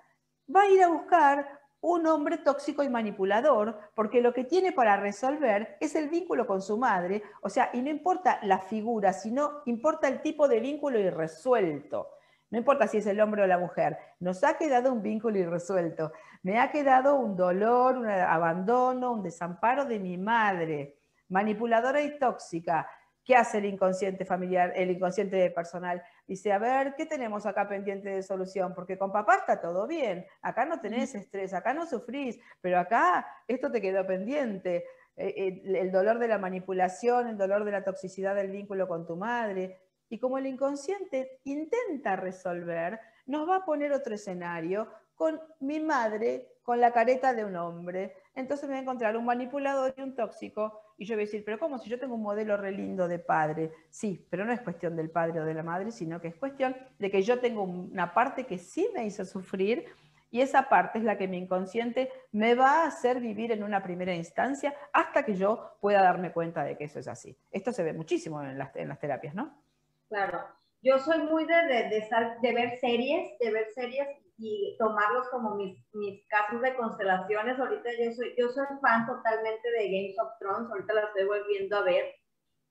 [0.55, 4.97] va a ir a buscar un hombre tóxico y manipulador, porque lo que tiene para
[4.97, 9.63] resolver es el vínculo con su madre, o sea, y no importa la figura, sino
[9.65, 12.11] importa el tipo de vínculo irresuelto.
[12.51, 16.11] No importa si es el hombre o la mujer, nos ha quedado un vínculo irresuelto.
[16.43, 20.96] Me ha quedado un dolor, un abandono, un desamparo de mi madre,
[21.29, 22.89] manipuladora y tóxica.
[23.23, 26.01] ¿Qué hace el inconsciente familiar, el inconsciente personal?
[26.25, 28.73] Dice, a ver, ¿qué tenemos acá pendiente de solución?
[28.73, 33.27] Porque con papá está todo bien, acá no tenés estrés, acá no sufrís, pero acá
[33.47, 34.85] esto te quedó pendiente.
[35.17, 39.05] Eh, eh, el dolor de la manipulación, el dolor de la toxicidad del vínculo con
[39.05, 39.81] tu madre.
[40.09, 46.47] Y como el inconsciente intenta resolver, nos va a poner otro escenario con mi madre
[46.63, 48.15] con la careta de un hombre.
[48.37, 51.43] Entonces me voy a encontrar un manipulador y un tóxico y yo voy a decir,
[51.43, 53.71] pero ¿cómo si yo tengo un modelo re lindo de padre?
[53.89, 56.77] Sí, pero no es cuestión del padre o de la madre, sino que es cuestión
[56.99, 59.85] de que yo tengo una parte que sí me hizo sufrir
[60.29, 63.81] y esa parte es la que mi inconsciente me va a hacer vivir en una
[63.81, 67.35] primera instancia hasta que yo pueda darme cuenta de que eso es así.
[67.49, 69.51] Esto se ve muchísimo en las, terapias, ¿no?
[70.09, 70.45] Claro.
[70.83, 76.61] Yo soy muy de ver series, de ver series y tomarlos como mis, mis casos
[76.61, 77.59] de constelaciones.
[77.59, 81.77] Ahorita yo soy, yo soy fan totalmente de Games of Thrones, ahorita la estoy volviendo
[81.77, 82.05] a ver.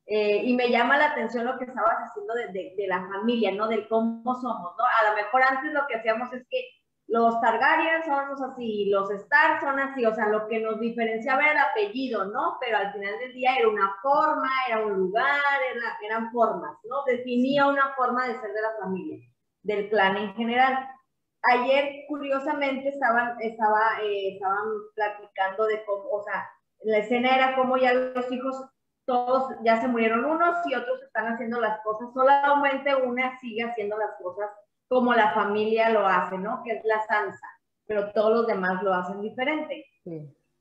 [0.07, 3.51] Eh, y me llama la atención lo que estabas haciendo de, de, de, la familia,
[3.53, 3.67] ¿no?
[3.67, 4.85] Del cómo somos, ¿no?
[5.01, 6.65] A lo mejor antes lo que hacíamos es que
[7.09, 11.53] los Targaryen somos así, los Stark son así, o sea, lo que nos diferenciaba era
[11.53, 12.57] el apellido, ¿no?
[12.61, 17.03] Pero al final del día era una forma, era un lugar, era, eran formas, ¿no?
[17.05, 19.19] Definía una forma de ser de la familia,
[19.63, 20.96] del clan en general
[21.43, 26.49] ayer curiosamente estaban, estaba, eh, estaban platicando de cómo, o sea,
[26.81, 28.69] la escena era como ya los hijos,
[29.05, 33.97] todos ya se murieron unos y otros están haciendo las cosas, solamente una sigue haciendo
[33.97, 34.51] las cosas
[34.89, 36.63] como la familia lo hace, ¿no?
[36.65, 37.47] Que es la Sansa,
[37.87, 39.85] pero todos los demás lo hacen diferente.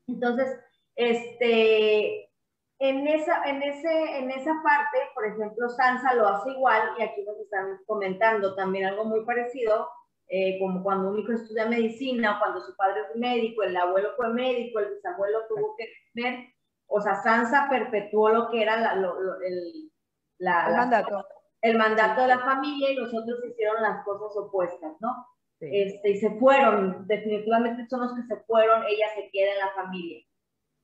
[0.06, 0.58] Entonces,
[0.94, 2.30] este,
[2.78, 7.22] en esa, en, ese, en esa parte, por ejemplo, Sansa lo hace igual y aquí
[7.22, 9.88] nos están comentando también algo muy parecido
[10.28, 14.10] eh, como cuando un hijo estudia medicina, o cuando su padre es médico, el abuelo
[14.16, 16.46] fue médico, el bisabuelo tuvo que ver,
[16.88, 19.90] o sea, Sansa perpetuó lo que era el,
[20.38, 21.26] mandato.
[21.60, 25.26] el mandato de la familia y los otros hicieron las cosas opuestas, ¿no?
[25.58, 29.72] Este, y se fueron, definitivamente son los que se fueron, ella se queda en la
[29.74, 30.22] familia.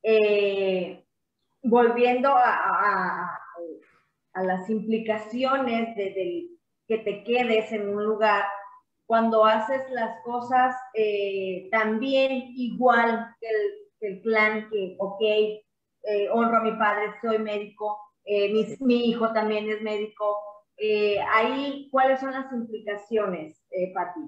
[0.02, 1.04] Eh,
[1.62, 3.38] volviendo a,
[4.32, 6.48] a, las implicaciones de,
[6.88, 8.44] que te quedes en un lugar,
[9.12, 16.56] cuando haces las cosas eh, también igual que el, que plan, que, ok, eh, honro
[16.56, 20.38] a mi padre, soy médico, mi, mi, hijo también es médico.
[21.30, 23.62] ahí, ¿cuáles son las implicaciones,
[23.94, 24.20] Pati?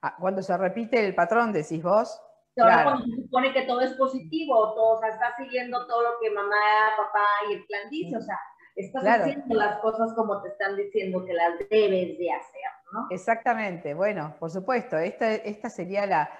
[0.00, 2.18] Ah, cuando se repite el patrón, decís vos.
[2.56, 6.10] Ahora cuando se supone que todo es positivo, todo, o sea, estás siguiendo todo lo
[6.18, 6.56] que mamá,
[6.96, 8.38] papá y el plan dice, o sea,
[8.74, 13.06] estás haciendo las cosas como te están diciendo que las debes de hacer, ¿no?
[13.10, 16.30] Exactamente, bueno, por supuesto, esta, esta sería la,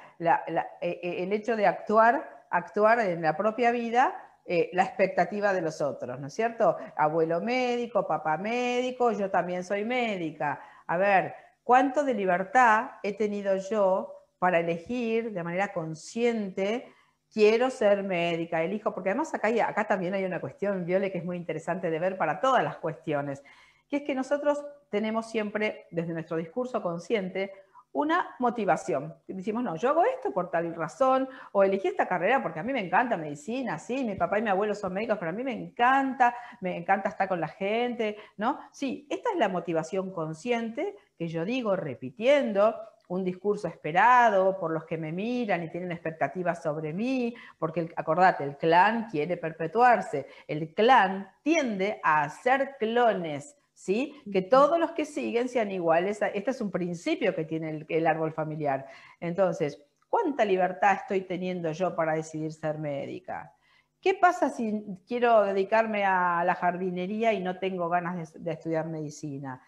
[0.48, 5.62] eh, eh, el hecho de actuar, actuar en la propia vida eh, la expectativa de
[5.62, 6.76] los otros, ¿no es cierto?
[6.96, 10.60] Abuelo médico, papá médico, yo también soy médica.
[10.86, 11.34] A ver,
[11.64, 16.92] ¿Cuánto de libertad he tenido yo para elegir de manera consciente?
[17.32, 21.24] Quiero ser médica, elijo, porque además acá, acá también hay una cuestión, Viole, que es
[21.24, 23.42] muy interesante de ver para todas las cuestiones,
[23.92, 27.52] que es que nosotros tenemos siempre, desde nuestro discurso consciente,
[27.92, 29.14] una motivación.
[29.28, 32.72] Decimos, no, yo hago esto por tal razón, o elegí esta carrera porque a mí
[32.72, 35.52] me encanta medicina, sí, mi papá y mi abuelo son médicos, pero a mí me
[35.52, 38.60] encanta, me encanta estar con la gente, ¿no?
[38.72, 42.74] Sí, esta es la motivación consciente que yo digo repitiendo,
[43.08, 48.42] un discurso esperado por los que me miran y tienen expectativas sobre mí, porque acordate,
[48.42, 54.14] el clan quiere perpetuarse, el clan tiende a hacer clones, ¿sí?
[54.32, 56.20] Que todos los que siguen sean iguales.
[56.34, 58.86] Este es un principio que tiene el, árbol familiar.
[59.18, 63.52] Entonces, ¿cuánta libertad estoy teniendo yo para decidir ser médica?
[64.00, 69.60] ¿Qué pasa si quiero dedicarme a la jardinería y no tengo ganas de, estudiar medicina?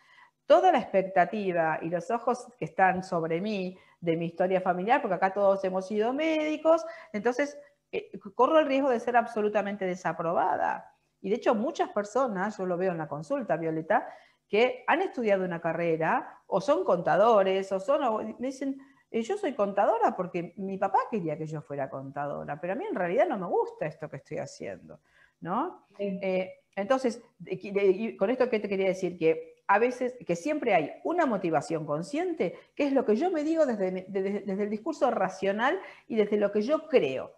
[0.47, 5.17] Toda la expectativa y los ojos que están sobre mí de mi historia familiar, porque
[5.17, 7.59] acá todos hemos sido médicos, entonces
[7.91, 10.94] eh, corro el riesgo de ser absolutamente desaprobada.
[11.25, 14.07] Y de hecho muchas personas, yo lo veo en la consulta, Violeta,
[14.47, 18.79] que han estudiado una carrera o son contadores o son, me dicen,
[19.11, 22.85] eh, yo soy contadora porque mi papá quería que yo fuera contadora, pero a mí
[22.85, 25.01] en realidad no me gusta esto que estoy haciendo,
[25.41, 25.87] ¿no?
[25.99, 27.23] Eh, entonces,
[28.19, 32.55] con esto que te quería decir que a veces, que siempre hay una motivación consciente,
[32.75, 36.53] que es lo que yo me digo desde, desde el discurso racional y desde lo
[36.53, 37.33] que yo creo,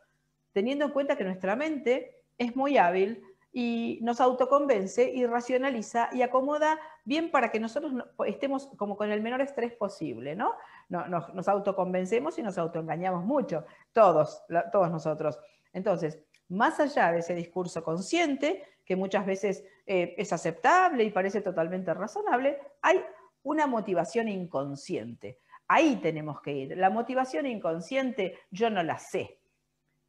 [0.53, 3.23] teniendo en cuenta que nuestra mente es muy hábil
[3.59, 7.91] y nos autoconvence y racionaliza y acomoda bien para que nosotros
[8.27, 10.53] estemos como con el menor estrés posible, ¿no?
[10.91, 13.65] Nos, autoconvencemos y nos autoengañamos mucho,
[13.95, 15.39] todos, todos nosotros.
[15.73, 16.19] Entonces,
[16.51, 21.95] más allá de ese discurso consciente, que muchas veces eh, es aceptable y parece totalmente
[21.95, 23.03] razonable, hay
[23.43, 25.39] una motivación inconsciente.
[25.67, 26.77] Ahí tenemos que ir.
[26.77, 29.41] La motivación inconsciente yo no la sé.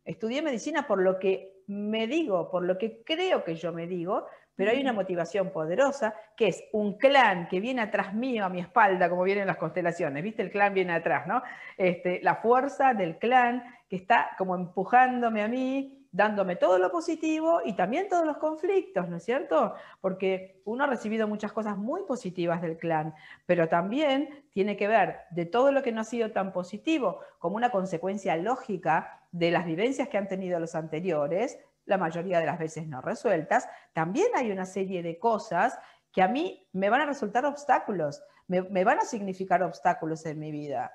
[0.04, 4.26] Estudié medicina por lo que me digo, por lo que creo que yo me digo,
[4.56, 8.60] pero hay una motivación poderosa que es un clan que viene atrás mío, a mi
[8.60, 10.42] espalda, como vienen las constelaciones, ¿viste?
[10.42, 11.44] El clan viene atrás, ¿no?
[11.78, 17.62] Este, la fuerza del clan que está como empujándome a mí, dándome todo lo positivo
[17.64, 19.76] y también todos los conflictos, ¿no es cierto?
[20.02, 23.14] Porque uno ha recibido muchas cosas muy positivas del clan,
[23.46, 27.56] pero también tiene que ver de todo lo que no ha sido tan positivo como
[27.56, 32.60] una consecuencia lógica de las vivencias que han tenido los anteriores, la mayoría de las
[32.60, 35.78] veces no resueltas, también hay una serie de cosas
[36.12, 40.52] que a mí me van a resultar obstáculos, me, van a significar obstáculos en mi
[40.52, 40.92] vida.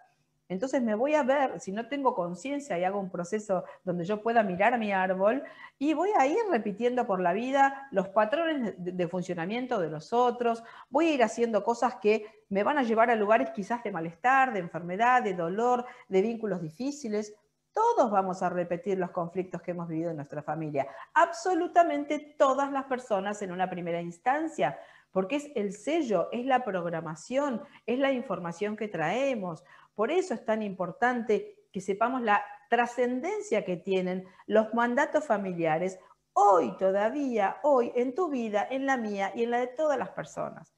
[0.48, 4.22] Entonces me voy a ver, si no tengo conciencia y hago un proceso donde yo
[4.22, 5.42] pueda mirar a mi árbol
[5.78, 10.62] y voy a ir repitiendo por la vida los patrones de, funcionamiento de los otros,
[10.90, 14.52] voy a ir haciendo cosas que me van a llevar a lugares quizás de malestar,
[14.52, 17.34] de enfermedad, de dolor, de vínculos difíciles.
[17.72, 22.84] Todos vamos a repetir los conflictos que hemos vivido en nuestra familia, absolutamente todas las
[22.84, 24.78] personas en una primera instancia,
[25.10, 29.64] porque es el sello, es la programación, es la información que traemos.
[29.94, 35.98] Por eso es tan importante que sepamos la trascendencia que tienen los mandatos familiares
[36.32, 40.10] hoy todavía, hoy en tu vida, en la mía y en la de todas las
[40.10, 40.74] personas.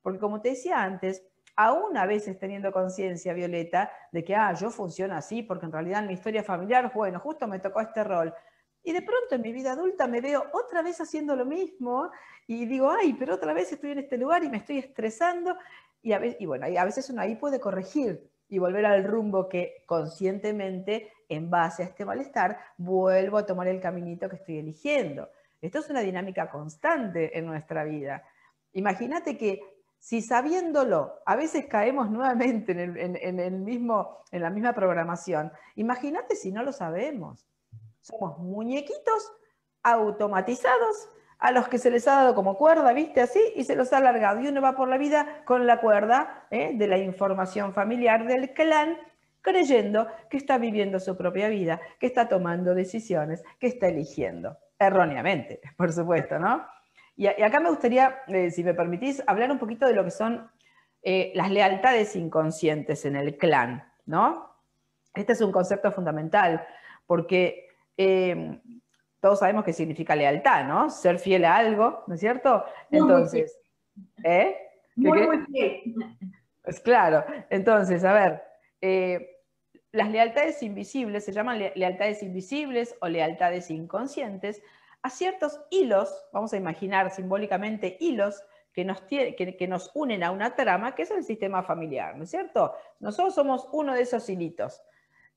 [0.00, 1.24] Porque como te decía antes,
[1.56, 6.00] aún a veces teniendo conciencia, Violeta, de que, ah, yo funciono así, porque en realidad
[6.00, 8.34] en mi historia familiar, bueno, justo me tocó este rol.
[8.82, 12.10] Y de pronto en mi vida adulta me veo otra vez haciendo lo mismo
[12.46, 15.56] y digo, ay, pero otra vez estoy en este lugar y me estoy estresando.
[16.02, 19.48] Y, a veces, y bueno, a veces uno ahí puede corregir y volver al rumbo
[19.48, 25.30] que conscientemente, en base a este malestar, vuelvo a tomar el caminito que estoy eligiendo.
[25.60, 28.24] Esto es una dinámica constante en nuestra vida.
[28.72, 29.71] Imagínate que
[30.02, 36.50] si sabiéndolo, a veces caemos nuevamente en, el, mismo, en la misma programación, imagínate si
[36.50, 37.46] no lo sabemos.
[38.00, 39.32] Somos muñequitos
[39.84, 43.20] automatizados a los que se les ha dado como cuerda, ¿viste?
[43.20, 44.40] Así, y se los ha alargado.
[44.40, 46.72] Y uno va por la vida con la cuerda ¿eh?
[46.74, 48.98] de la información familiar del clan,
[49.40, 54.58] creyendo que está viviendo su propia vida, que está tomando decisiones, que está eligiendo.
[54.80, 56.66] Erróneamente, por supuesto, ¿no?
[57.16, 60.50] Y, acá me gustaría, eh, si me permitís, hablar un poquito de lo que son
[61.02, 64.50] eh, las lealtades inconscientes en el clan, ¿no?
[65.14, 66.66] Este es un concepto fundamental,
[67.06, 68.60] porque eh,
[69.20, 70.88] todos sabemos qué significa lealtad, ¿no?
[70.88, 72.64] Ser fiel a algo, ¿no es cierto?
[72.90, 73.60] Entonces,
[74.24, 74.56] ¿eh?
[74.96, 75.94] Muy, muy fiel.
[76.62, 78.42] Pues claro, entonces, a ver,
[79.90, 84.62] las lealtades invisibles se llaman lealtades invisibles o lealtades inconscientes,
[85.02, 88.42] a ciertos hilos, vamos a imaginar simbólicamente hilos,
[88.72, 92.30] que nos, que, nos unen a una trama, que es el sistema familiar, ¿no es
[92.30, 92.74] cierto?
[93.00, 94.80] Nosotros somos uno de esos hilitos.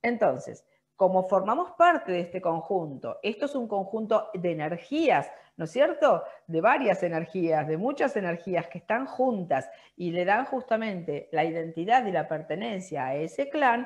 [0.01, 5.71] Entonces, como formamos parte de este conjunto, esto es un conjunto de energías, ¿no es
[5.71, 6.23] cierto?
[6.47, 12.05] De varias energías, de muchas energías que están juntas y le dan justamente la identidad
[12.05, 13.85] y la pertenencia a ese clan,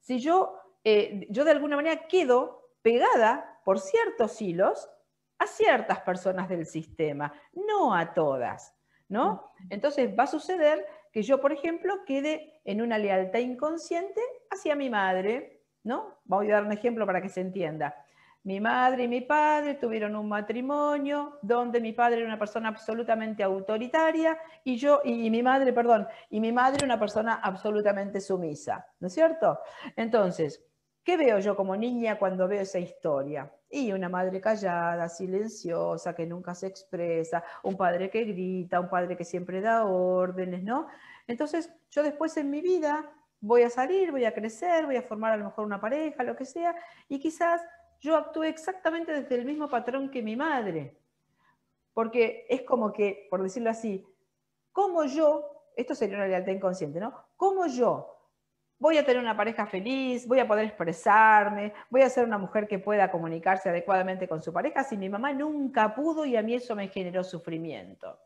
[0.00, 4.88] si yo, eh, yo de alguna manera quedo pegada por ciertos hilos
[5.42, 7.32] a ciertas personas del sistema,
[7.68, 8.74] no a todas,
[9.08, 9.52] ¿no?
[9.70, 14.20] Entonces va a suceder que yo, por ejemplo, quede en una lealtad inconsciente
[14.50, 16.20] hacia mi madre, ¿no?
[16.24, 17.94] Voy a dar un ejemplo para que se entienda.
[18.44, 23.42] Mi madre y mi padre tuvieron un matrimonio donde mi padre era una persona absolutamente
[23.42, 29.06] autoritaria y yo, y, mi madre, perdón, y mi madre una persona absolutamente sumisa, ¿no
[29.06, 29.60] es cierto?
[29.94, 30.64] Entonces,
[31.04, 33.52] ¿qué veo yo como niña cuando veo esa historia?
[33.70, 39.16] Y una madre callada, silenciosa, que nunca se expresa, un padre que grita, un padre
[39.16, 40.86] que siempre da órdenes, ¿no?
[41.26, 45.32] Entonces, yo después en mi vida voy a salir, voy a crecer, voy a formar
[45.32, 46.74] a lo mejor una pareja, lo que sea,
[47.08, 47.60] y quizás
[48.00, 50.98] yo actúe exactamente desde el mismo patrón que mi madre.
[51.94, 54.06] Porque es como que, por decirlo así,
[54.72, 57.14] como yo, esto sería una lealtad inconsciente, ¿no?
[57.36, 58.11] Como yo
[58.82, 62.66] voy a tener una pareja feliz, voy a poder expresarme, voy a ser una mujer
[62.66, 66.54] que pueda comunicarse adecuadamente con su pareja si mi mamá nunca pudo y a mí
[66.54, 68.18] eso me generó sufrimiento.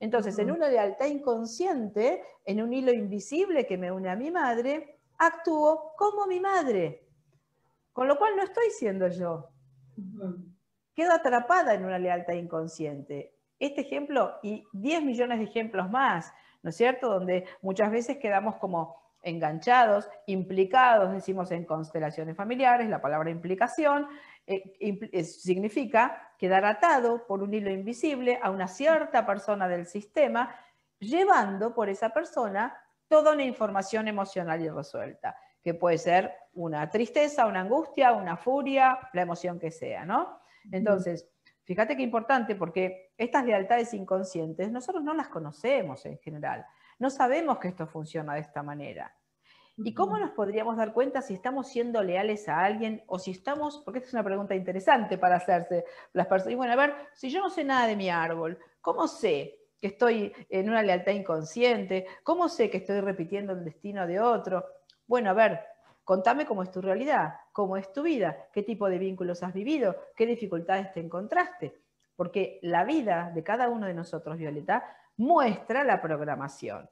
[0.00, 5.00] Entonces, en una lealtad inconsciente, en un hilo invisible que me une a mi madre,
[5.18, 7.06] actúo como mi madre,
[7.92, 9.50] con lo cual no estoy siendo yo.
[10.94, 13.34] Quedo atrapada en una lealtad inconsciente.
[13.58, 16.32] Este ejemplo y 10 millones de ejemplos más,
[16.62, 17.10] ¿no es cierto?
[17.10, 24.06] Donde muchas veces quedamos como enganchados, implicados, decimos en constelaciones familiares, la palabra implicación
[24.46, 30.54] eh, significa quedar atado por un hilo invisible a una cierta persona del sistema,
[30.98, 32.76] llevando por esa persona
[33.08, 39.22] toda una información emocional irresuelta, que puede ser una tristeza, una angustia, una furia, la
[39.22, 40.40] emoción que sea, ¿no?
[40.70, 41.28] Entonces,
[41.64, 46.64] fíjate qué importante, porque estas lealtades inconscientes nosotros no las conocemos en general.
[47.00, 49.12] No sabemos que esto funciona de esta manera.
[49.78, 53.78] ¿Y cómo nos podríamos dar cuenta si estamos siendo leales a alguien o si estamos,
[53.78, 57.30] porque esta es una pregunta interesante para hacerse las personas, y bueno, a ver, si
[57.30, 62.06] yo no sé nada de mi árbol, ¿cómo sé que estoy en una lealtad inconsciente?
[62.22, 64.66] ¿Cómo sé que estoy repitiendo el destino de otro?
[65.06, 65.60] Bueno, a ver,
[66.04, 69.96] contame cómo es tu realidad, cómo es tu vida, qué tipo de vínculos has vivido,
[70.14, 71.80] qué dificultades te encontraste,
[72.14, 74.84] porque la vida de cada uno de nosotros, Violeta,
[75.20, 76.88] muestra la programación.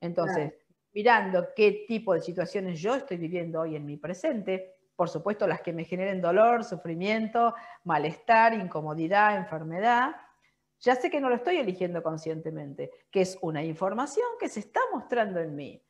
[0.00, 0.52] Entonces,
[0.92, 5.60] mirando qué tipo de situaciones yo estoy viviendo hoy en mi presente, por supuesto las
[5.60, 7.54] que me generen dolor, sufrimiento,
[7.84, 10.16] malestar, incomodidad, enfermedad,
[10.80, 14.80] ya sé que no lo estoy eligiendo conscientemente, que es una información que se está
[14.92, 15.80] mostrando en mí.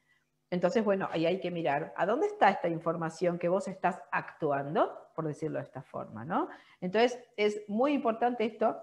[0.50, 5.10] Entonces, bueno, ahí hay que mirar a dónde está esta información que vos estás actuando,
[5.14, 6.48] por decirlo de esta forma, ¿no?
[6.80, 8.76] Entonces, es muy importante esto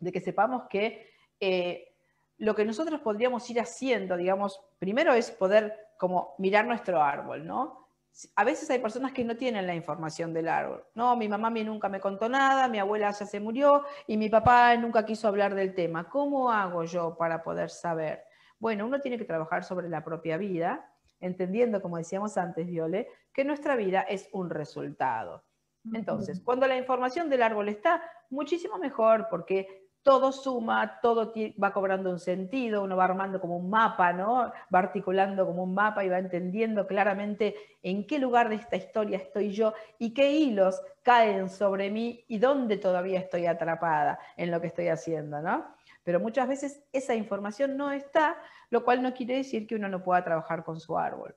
[0.00, 1.95] de que sepamos que eh,
[2.38, 7.86] lo que nosotros podríamos ir haciendo, digamos, primero es poder como mirar nuestro árbol, ¿no?
[8.34, 10.84] A veces hay personas que no tienen la información del árbol.
[10.94, 14.74] No, mi mamá nunca me contó nada, mi abuela ya se murió y mi papá
[14.76, 16.08] nunca quiso hablar del tema.
[16.08, 18.22] ¿Cómo hago yo para poder saber?
[18.58, 23.44] Bueno, uno tiene que trabajar sobre la propia vida, entendiendo, como decíamos antes, Viole, que
[23.44, 25.44] nuestra vida es un resultado.
[25.92, 32.10] Entonces, cuando la información del árbol está, muchísimo mejor, porque todo suma, todo va cobrando
[32.10, 34.52] un sentido, uno va armando como un mapa, ¿no?
[34.72, 39.18] Va articulando como un mapa y va entendiendo claramente en qué lugar de esta historia
[39.18, 44.60] estoy yo y qué hilos caen sobre mí y dónde todavía estoy atrapada en lo
[44.60, 45.74] que estoy haciendo, ¿no?
[46.04, 48.36] Pero muchas veces esa información no está,
[48.70, 51.34] lo cual no quiere decir que uno no pueda trabajar con su árbol.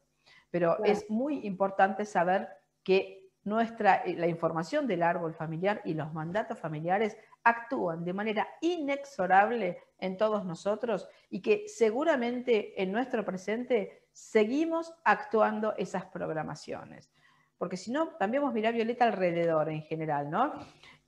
[0.51, 2.47] Pero es muy importante saber
[2.83, 9.77] que nuestra, la información del árbol familiar y los mandatos familiares actúan de manera inexorable
[9.97, 17.11] en todos nosotros y que seguramente en nuestro presente seguimos actuando esas programaciones.
[17.57, 20.53] Porque si no, también vamos a mirar Violeta alrededor en general, ¿no?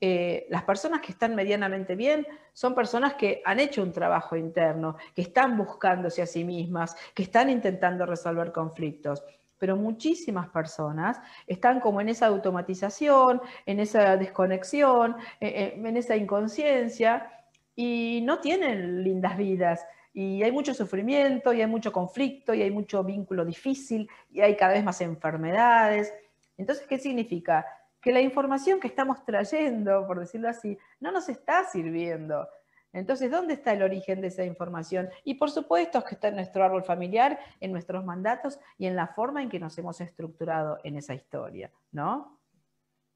[0.04, 4.98] Eh, las personas que están medianamente bien son personas que han hecho un trabajo interno,
[5.16, 9.24] que están buscándose a sí mismas, que están intentando resolver conflictos
[9.62, 16.16] pero muchísimas personas están como en esa automatización, en esa desconexión, eh, eh, en esa
[16.16, 17.32] inconsciencia
[17.76, 19.86] y no tienen lindas vidas.
[20.16, 24.58] Y hay mucho sufrimiento, y hay mucho conflicto, y hay mucho vínculo difícil, y hay
[24.58, 26.12] cada vez más enfermedades.
[26.58, 27.64] Entonces, ¿qué significa?
[28.02, 32.48] Que la información que estamos trayendo, por decirlo así, no nos está sirviendo.
[32.94, 35.10] Entonces, ¿dónde está el origen de esa información?
[35.24, 39.08] Y por supuesto que está en nuestro árbol familiar, en nuestros mandatos y en la
[39.08, 42.40] forma en que nos hemos estructurado en esa historia, ¿no?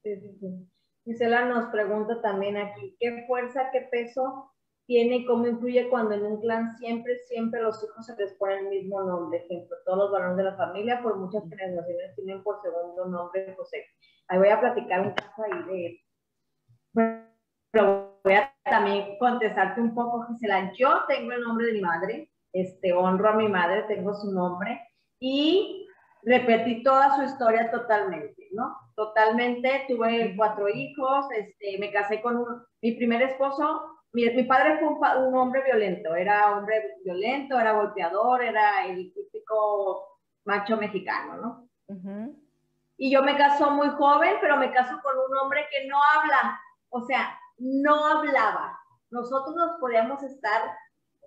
[0.02, 0.70] Sí, sí, sí.
[1.04, 4.52] Gisela nos pregunta también aquí, ¿qué fuerza, qué peso
[4.86, 8.66] tiene y cómo influye cuando en un clan siempre, siempre los hijos se les ponen
[8.66, 9.44] el mismo nombre?
[9.44, 13.84] Ejemplo, todos los varones de la familia por muchas generaciones tienen por segundo nombre José.
[14.28, 16.06] Ahí voy a platicar un caso ahí de
[17.72, 20.72] pero voy a también contestarte un poco, Gisela.
[20.72, 24.80] Yo tengo el nombre de mi madre, este, honro a mi madre, tengo su nombre
[25.20, 25.86] y
[26.24, 28.76] repetí toda su historia totalmente, ¿no?
[28.96, 32.44] Totalmente, tuve cuatro hijos, este, me casé con
[32.82, 38.42] mi primer esposo, mi, mi padre fue un, hombre violento, era hombre violento, era golpeador,
[38.42, 41.68] era el típico macho mexicano, ¿no?
[42.96, 46.60] Y yo me casó muy joven, pero me casó con un hombre que no habla,
[46.88, 48.78] o sea, no hablaba.
[49.10, 50.62] Nosotros nos podíamos estar,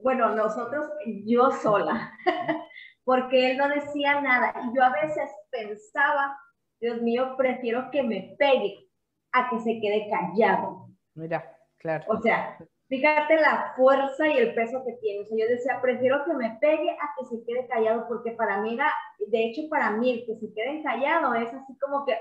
[0.01, 0.89] bueno, nosotros,
[1.25, 2.13] yo sola,
[3.03, 4.53] porque él no decía nada.
[4.63, 6.37] Y yo a veces pensaba,
[6.79, 8.89] Dios mío, prefiero que me pegue
[9.31, 10.89] a que se quede callado.
[11.15, 12.05] Mira, claro.
[12.07, 12.57] O sea,
[12.87, 15.21] fíjate la fuerza y el peso que tiene.
[15.21, 18.61] O sea, yo decía, prefiero que me pegue a que se quede callado, porque para
[18.61, 18.91] mí era,
[19.27, 22.17] de hecho, para mí el que se quede callado es así como que,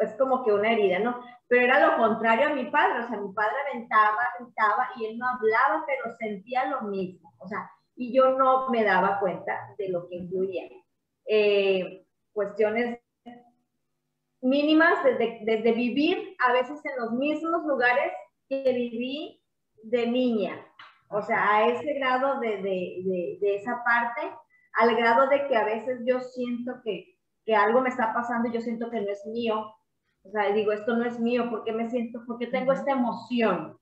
[0.00, 1.20] es como que una herida, ¿no?
[1.48, 5.18] Pero era lo contrario a mi padre, o sea, mi padre aventaba, aventaba y él
[5.18, 9.88] no hablaba, pero sentía lo mismo, o sea, y yo no me daba cuenta de
[9.88, 10.64] lo que incluía.
[11.26, 12.98] Eh, cuestiones
[14.40, 18.12] mínimas desde, desde vivir a veces en los mismos lugares
[18.48, 19.42] que viví
[19.82, 20.66] de niña,
[21.08, 24.32] o sea, a ese grado de, de, de, esa parte,
[24.74, 28.52] al grado de que a veces yo siento que, que algo me está pasando y
[28.52, 29.74] yo siento que no es mío,
[30.22, 33.78] o sea, digo, esto no es mío, porque me siento, porque tengo esta emoción.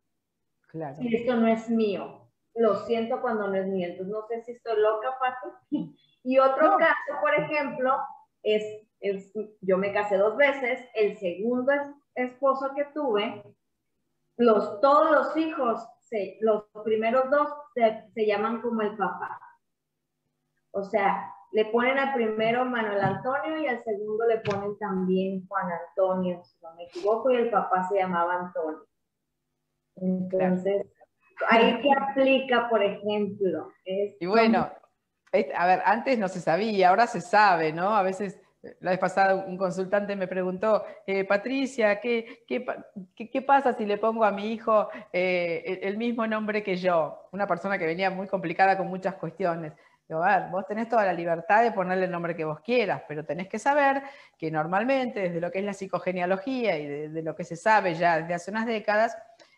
[0.69, 0.97] Claro.
[1.01, 2.29] Y esto no es mío.
[2.55, 3.89] Lo siento cuando no es mío.
[3.89, 5.55] Entonces, no sé si estoy loca, Pato.
[6.25, 7.97] Y otro caso, por ejemplo,
[8.43, 8.63] es,
[9.01, 9.33] es,
[9.63, 11.73] yo me casé dos veces, el segundo
[12.15, 13.43] esposo que tuve,
[14.37, 19.41] los, todos los hijos, se, los primeros dos se, se llaman como el papá.
[20.73, 25.69] O sea, le ponen al primero Manuel Antonio y al segundo le ponen también Juan
[25.89, 28.85] Antonio, si no me equivoco, y el papá se llamaba Antonio.
[29.97, 30.87] Entonces,
[31.49, 33.73] ahí que aplica, por ejemplo.
[33.85, 34.71] y bueno,
[35.57, 37.97] a ver, antes no se sabía, ahora se sabe, ¿no?
[37.97, 38.39] A veces,
[38.81, 44.25] la vez pasada un consultante me preguntó, eh, Patricia, ¿qué, qué, pasa si le pongo
[44.25, 47.29] a mi hijo eh, el mismo nombre que yo?
[47.33, 49.73] Una persona que venía muy complicada con muchas cuestiones
[50.09, 53.59] vos tenés toda la libertad de ponerle el nombre que vos quieras, pero tenés que
[53.59, 54.03] saber
[54.39, 58.21] que normalmente, desde lo que es la psicogenealogía y de, lo que se sabe ya
[58.21, 59.17] desde hace unas décadas,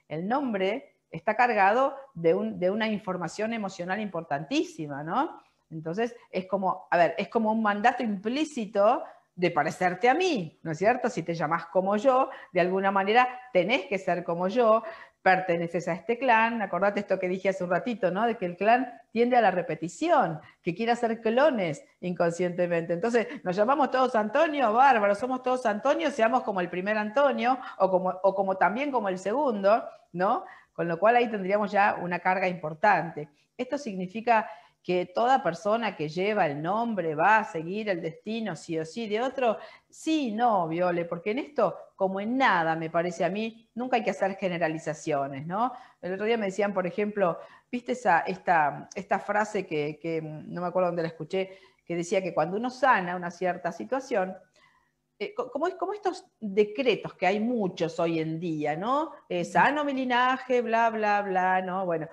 [0.08, 5.40] el nombre está cargado de, una información emocional importantísima, ¿no?
[5.70, 9.04] Entonces, es como, a ver, es como un mandato implícito
[9.40, 11.08] de parecerte a mí, ¿no es cierto?
[11.08, 14.82] Si te llamas como yo, de alguna manera tenés que ser como yo,
[15.22, 18.26] perteneces a este clan, acordate esto que dije hace un ratito, ¿no?
[18.26, 22.92] De que el clan tiende a la repetición, que quiere hacer clones inconscientemente.
[22.92, 27.90] Entonces, nos llamamos todos Antonio, bárbaro, somos todos Antonio, seamos como el primer Antonio o
[27.90, 30.44] como, o como también como el segundo, ¿no?
[30.74, 33.30] Con lo cual ahí tendríamos ya una carga importante.
[33.56, 34.50] Esto significa
[34.82, 39.08] que toda persona que lleva el nombre va a seguir el destino sí o sí
[39.08, 39.58] de otro?
[39.88, 44.02] Sí, no, Viole, porque en esto, como en nada, me parece a mí, nunca hay
[44.02, 45.72] que hacer generalizaciones, ¿no?
[46.00, 47.38] El otro día me decían, por ejemplo,
[47.70, 52.22] ¿viste esa, esta, esta frase que, que no me acuerdo dónde la escuché, que decía
[52.22, 54.34] que cuando uno sana una cierta situación,
[55.18, 59.12] eh, como, como, estos decretos que hay muchos hoy en día, ¿no?
[59.28, 61.84] Eh, sano mi linaje, bla, bla, bla, ¿no?
[61.84, 62.08] Bueno,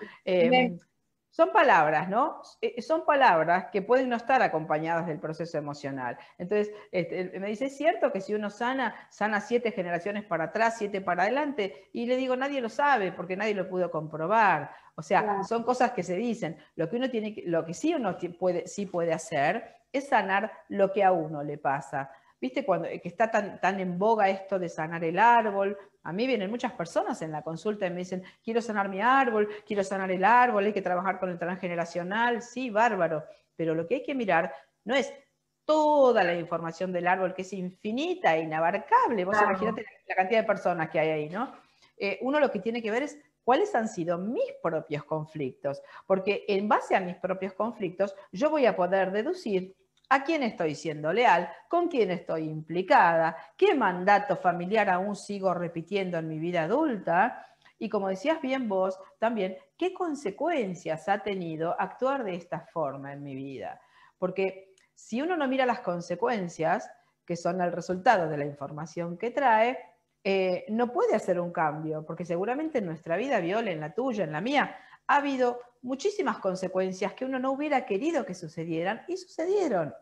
[1.38, 2.42] son palabras, ¿no?
[2.62, 6.18] Eh, son palabras que pueden no estar acompañadas del proceso emocional.
[6.40, 10.80] Entonces, este, me dice, ¿es cierto que si uno sana, sana siete generaciones para atrás,
[10.80, 11.90] siete para adelante?
[11.94, 14.72] Y le digo, nadie lo sabe porque nadie lo pudo comprobar.
[14.96, 16.58] O sea, son cosas que se dicen.
[16.76, 20.92] Lo que uno tiene, lo que sí uno puede, sí puede hacer es sanar lo
[20.92, 22.10] que a uno le pasa.
[22.42, 25.78] ¿Viste cuando que está tan, tan en boga esto de sanar el árbol?
[26.08, 29.50] A mí vienen muchas personas en la consulta y me dicen, quiero sanar mi árbol,
[29.66, 33.26] quiero sanar el árbol, hay que trabajar con el transgeneracional, sí, bárbaro.
[33.58, 34.54] Pero lo que hay que mirar
[34.86, 35.14] no es
[35.66, 39.26] toda la información del árbol, que es infinita e inabarcable.
[39.26, 41.54] Vos imagínate la cantidad de personas que hay ahí, ¿no?
[41.98, 46.46] Eh, uno lo que tiene que ver es cuáles han sido mis propios conflictos, porque
[46.48, 49.76] en base a mis propios conflictos yo voy a poder deducir
[50.10, 56.18] a quién estoy siendo leal, con quién estoy implicada, qué mandato familiar aún sigo repitiendo
[56.18, 57.46] en mi vida adulta
[57.80, 63.24] y como decías bien vos, también qué consecuencias ha tenido actuar de esta forma en
[63.24, 63.80] mi vida.
[64.18, 66.90] Porque si uno no mira las consecuencias,
[67.26, 69.78] que son el resultado de la información que trae,
[70.24, 74.24] eh, no puede hacer un cambio, porque seguramente en nuestra vida, Viola, en la tuya,
[74.24, 74.76] en la mía,
[75.08, 79.94] ha habido muchísimas consecuencias que uno no hubiera querido que sucedieran y sucedieron.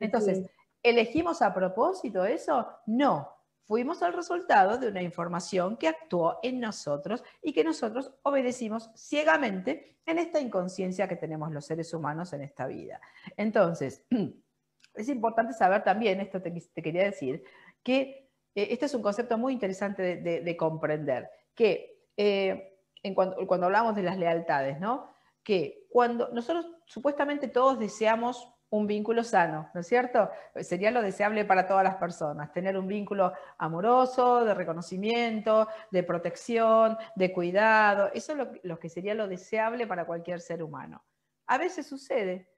[0.00, 0.48] Entonces,
[0.82, 2.68] ¿elegimos a propósito eso?
[2.86, 3.32] No.
[3.64, 9.96] Fuimos el resultado de una información que actuó en nosotros y que nosotros obedecimos ciegamente
[10.06, 13.00] en esta inconsciencia que tenemos los seres humanos en esta vida.
[13.36, 14.04] Entonces,
[14.94, 17.42] es importante saber también, esto te, quería decir,
[17.82, 22.75] que eh, este es un concepto muy interesante de, comprender, que eh,
[23.14, 25.10] cuando, hablamos de las lealtades, ¿no?
[25.42, 30.28] Que cuando nosotros supuestamente todos deseamos un vínculo sano, ¿no es cierto?
[30.60, 36.98] Sería lo deseable para todas las personas, tener un vínculo amoroso, de reconocimiento, de protección,
[37.14, 41.04] de cuidado, eso es lo, que sería lo deseable para cualquier ser humano.
[41.46, 42.50] A veces sucede,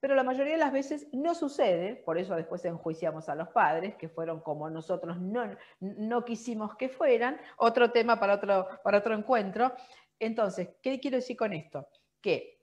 [0.00, 3.96] pero la mayoría de las veces no sucede, por eso después enjuiciamos a los padres,
[3.96, 9.14] que fueron como nosotros no, no quisimos que fueran, otro tema para otro, para otro
[9.14, 9.72] encuentro.
[10.18, 11.88] Entonces, ¿qué quiero decir con esto?
[12.20, 12.60] Que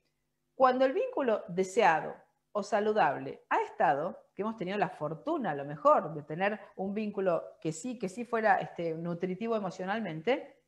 [0.55, 2.15] cuando el vínculo deseado
[2.51, 6.93] o saludable ha estado, que hemos tenido la fortuna a lo mejor de tener un
[6.93, 10.62] vínculo que sí, que sí fuera este, nutritivo emocionalmente,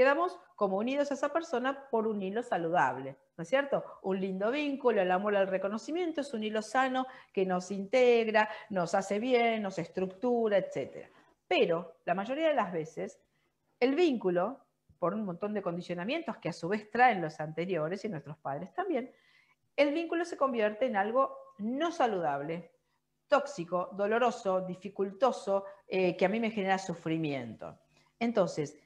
[0.00, 3.84] quedamos como unidos a esa persona por un hilo saludable, ¿no es cierto?
[4.00, 8.94] Un lindo vínculo, el amor al reconocimiento es un hilo sano que nos integra, nos
[8.94, 11.06] hace bien, nos estructura, etc.
[11.46, 13.20] Pero la mayoría de las veces,
[13.78, 14.64] el vínculo,
[14.98, 18.72] por un montón de condicionamientos que a su vez traen los anteriores y nuestros padres
[18.72, 19.12] también,
[19.76, 22.70] el vínculo se convierte en algo no saludable,
[23.28, 27.78] tóxico, doloroso, dificultoso, eh, que a mí me genera sufrimiento.
[28.18, 28.78] Entonces,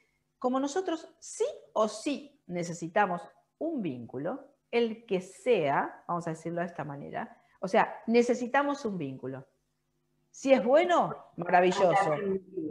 [0.44, 3.22] como nosotros sí o sí necesitamos
[3.56, 8.98] un vínculo, el que sea, vamos a decirlo de esta manera, o sea, necesitamos un
[8.98, 9.46] vínculo.
[10.28, 12.16] Si es bueno, maravilloso.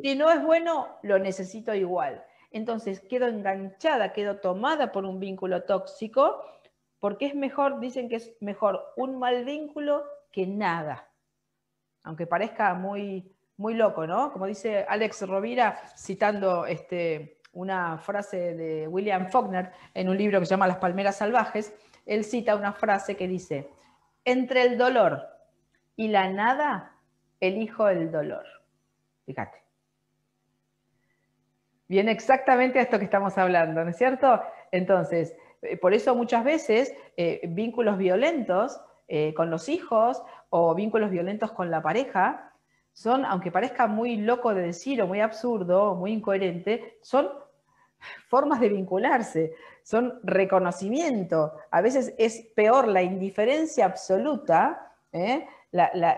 [0.03, 2.24] Si no es bueno, lo necesito igual.
[2.51, 6.45] Entonces quedo enganchada, quedo tomada por un vínculo tóxico,
[6.99, 11.09] porque es mejor, dicen que es mejor un mal vínculo que nada.
[12.03, 14.32] Aunque parezca muy, muy loco, ¿no?
[14.32, 20.45] Como dice Alex Rovira, citando este, una frase de William Faulkner en un libro que
[20.45, 21.74] se llama Las Palmeras Salvajes,
[22.06, 23.70] él cita una frase que dice,
[24.26, 25.28] entre el dolor
[25.95, 26.97] y la nada,
[27.39, 28.45] elijo el dolor.
[29.26, 29.64] Fíjate.
[31.88, 34.41] Viene exactamente a esto que estamos hablando, ¿no es cierto?
[34.72, 41.12] Entonces, eh, por eso muchas veces eh, vínculos violentos eh, con los hijos o vínculos
[41.12, 42.54] violentos con la pareja
[42.93, 47.30] son, aunque parezca muy loco de decir o muy absurdo o muy incoherente, son
[48.28, 51.54] formas de vincularse, son reconocimiento.
[51.72, 55.45] A veces es peor la indiferencia absoluta, ¿eh?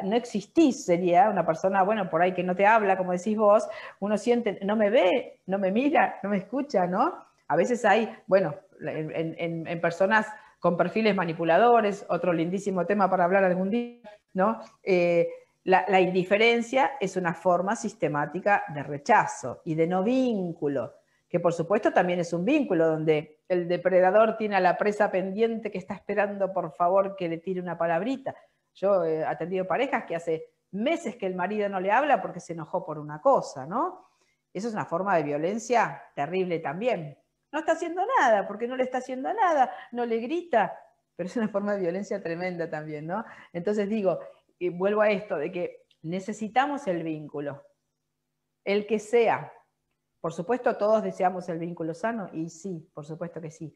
[0.03, 3.67] no existís sería una persona, bueno, por ahí que no te habla, como decís vos,
[3.99, 7.13] uno siente, no me ve, no me mira, no me escucha, ¿no?
[7.47, 10.27] A veces hay, bueno, en, personas
[10.59, 14.01] con perfiles manipuladores, otro lindísimo tema para hablar algún día,
[14.33, 14.59] ¿no?
[14.83, 15.29] Eh,
[15.63, 20.93] la, indiferencia es una forma sistemática de rechazo y de no vínculo,
[21.35, 25.69] que por supuesto también es un vínculo donde el depredador tiene a la presa pendiente
[25.69, 28.33] que está esperando por favor que le tire una palabrita.
[28.73, 32.53] Yo he atendido parejas que hace meses que el marido no le habla porque se
[32.53, 34.07] enojó por una cosa, ¿no?
[34.53, 37.17] Eso es una forma de violencia terrible también.
[37.51, 40.79] No está haciendo nada, porque no le está haciendo nada, no le grita,
[41.17, 43.25] pero es una forma de violencia tremenda también, ¿no?
[43.51, 44.21] Entonces digo,
[44.57, 47.61] y vuelvo a esto, de que necesitamos el vínculo,
[48.63, 49.51] el que sea.
[50.25, 53.75] Por supuesto, todos deseamos el vínculo sano, y sí, por supuesto que sí.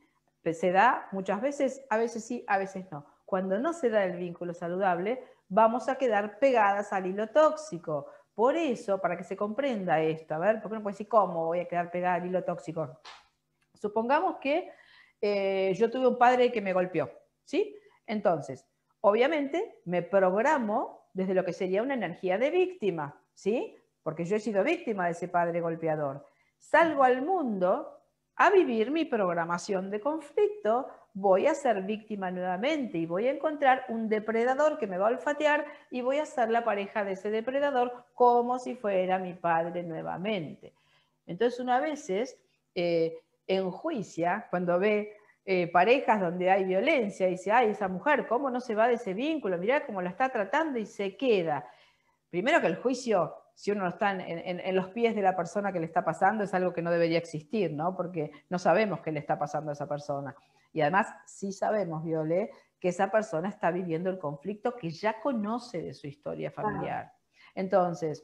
[0.51, 3.05] Se da muchas veces, a veces sí, a veces no.
[3.23, 8.07] Cuando no se da el vínculo saludable, vamos a quedar pegadas al hilo tóxico.
[8.33, 11.45] Por eso, para que se comprenda esto, a ver, ¿por qué no puedo decir cómo
[11.45, 12.99] voy a quedar pegada al hilo tóxico?
[13.75, 14.71] Supongamos que
[15.21, 17.11] eh, yo tuve un padre que me golpeó,
[17.43, 17.77] ¿sí?
[18.07, 18.67] Entonces,
[19.01, 23.77] obviamente me programo desde lo que sería una energía de víctima, ¿sí?
[24.01, 26.25] Porque yo he sido víctima de ese padre golpeador.
[26.60, 27.99] Salgo al mundo
[28.36, 33.86] a vivir mi programación de conflicto, voy a ser víctima nuevamente y voy a encontrar
[33.89, 37.32] un depredador que me va a olfatear y voy a ser la pareja de ese
[37.32, 40.74] depredador como si fuera mi padre nuevamente.
[41.26, 42.38] Entonces, una veces
[42.76, 48.49] eh, enjuicia, cuando ve eh, parejas donde hay violencia, y dice, ay, esa mujer, ¿cómo
[48.49, 49.57] no se va de ese vínculo?
[49.57, 51.68] Mirá cómo la está tratando y se queda.
[52.30, 55.82] Primero que el juicio si uno no está en, los pies de la persona que
[55.82, 57.93] le está pasando, es algo que no debería existir, ¿no?
[57.93, 60.34] Porque no sabemos qué le está pasando a esa persona.
[60.72, 65.82] Y además sí sabemos, Viole, que esa persona está viviendo el conflicto que ya conoce
[65.82, 67.12] de su historia familiar.
[67.53, 68.24] Entonces,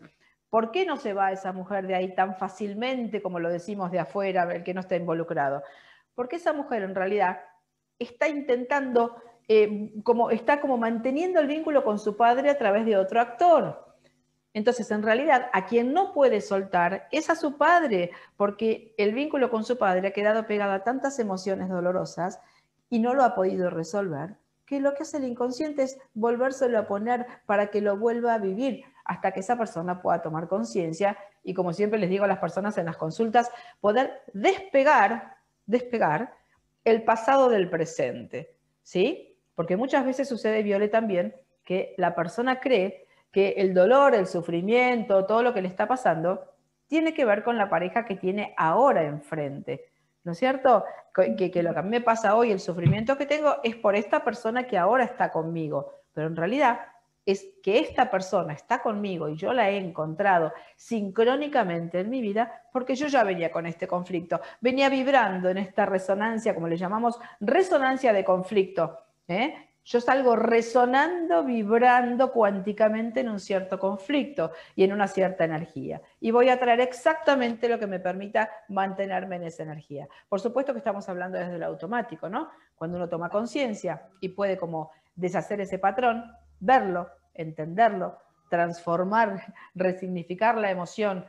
[0.50, 4.00] ¿por qué no se va esa mujer de ahí tan fácilmente como lo decimos de
[4.00, 5.64] afuera, el que no está involucrado?
[6.14, 7.42] Porque esa mujer en realidad
[8.00, 9.18] está intentando,
[9.50, 13.85] eh, como, está como manteniendo el vínculo con su padre a través de otro actor.
[14.56, 19.50] Entonces, en realidad, a quien no puede soltar es a su padre, porque el vínculo
[19.50, 22.40] con su padre ha quedado pegado a tantas emociones dolorosas
[22.90, 26.88] y no lo ha podido resolver, que lo que hace el inconsciente es volvérselo a
[26.88, 31.54] poner para que lo vuelva a vivir hasta que esa persona pueda tomar conciencia y,
[31.54, 33.52] como siempre les digo a las personas en las consultas,
[33.82, 35.36] poder despegar,
[35.66, 36.34] despegar
[36.86, 39.38] el pasado del presente, ¿sí?
[39.54, 41.36] Porque muchas veces sucede, Viole, también,
[41.66, 43.05] que la persona cree
[43.36, 46.46] que el dolor, el sufrimiento, todo lo que le está pasando,
[46.88, 49.92] tiene que ver con la pareja que tiene ahora enfrente.
[50.24, 50.86] ¿No es cierto?
[51.14, 54.24] Que, lo que a mí me pasa hoy, el sufrimiento que tengo, es por esta
[54.24, 55.92] persona que ahora está conmigo.
[56.14, 56.80] Pero en realidad
[57.26, 62.64] es que esta persona está conmigo y yo la he encontrado sincrónicamente en mi vida
[62.72, 67.20] porque yo ya venía con este conflicto, venía vibrando en esta resonancia, como le llamamos,
[67.42, 68.98] resonancia de conflicto.
[69.28, 69.56] ¿eh?
[69.86, 76.02] Yo salgo resonando, vibrando cuánticamente en un cierto conflicto y en una cierta energía.
[76.20, 80.08] Y voy a traer exactamente lo que me permita mantenerme en esa energía.
[80.28, 82.50] Por supuesto que estamos hablando desde lo automático, ¿no?
[82.76, 88.18] Cuando uno toma conciencia y puede como deshacer ese patrón, verlo, entenderlo,
[88.50, 91.26] transformar, resignificar la emoción,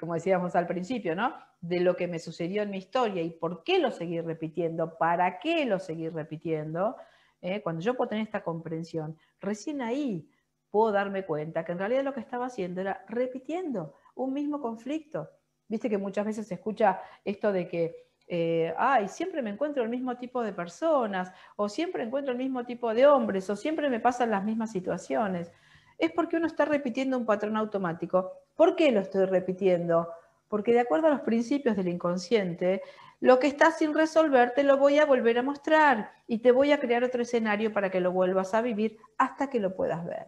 [0.00, 1.32] como decíamos al principio, ¿no?
[1.60, 5.38] De lo que me sucedió en mi historia y por qué lo seguí repitiendo, para
[5.38, 6.96] qué lo seguí repitiendo
[7.44, 7.62] ¿eh?
[7.62, 10.28] cuando yo puedo tener esta comprensión, recién ahí
[10.70, 15.28] puedo darme cuenta que en realidad lo que estaba haciendo era repitiendo un mismo conflicto.
[15.68, 19.88] Viste que muchas veces se escucha esto de que, eh, ay, siempre me encuentro el
[19.90, 24.00] mismo tipo de personas, o siempre encuentro el mismo tipo de hombres, o siempre me
[24.00, 25.52] pasan las mismas situaciones.
[25.98, 28.32] Es porque uno está repitiendo un patrón automático.
[28.56, 30.08] ¿Por qué lo estoy repitiendo?
[30.54, 32.80] Porque de acuerdo a los principios del inconsciente,
[33.18, 36.70] lo que está sin resolver te lo voy a volver a mostrar y te voy
[36.70, 40.26] a crear otro escenario para que lo vuelvas a vivir hasta que lo puedas ver.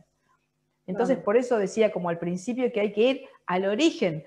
[0.84, 4.24] Entonces, por eso decía como al principio que hay que ir al origen,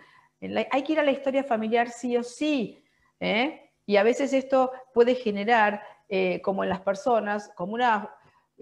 [0.72, 2.82] hay que ir a la historia familiar sí o sí.
[3.20, 3.70] ¿eh?
[3.86, 8.16] Y a veces esto puede generar, eh, como en las personas, como una,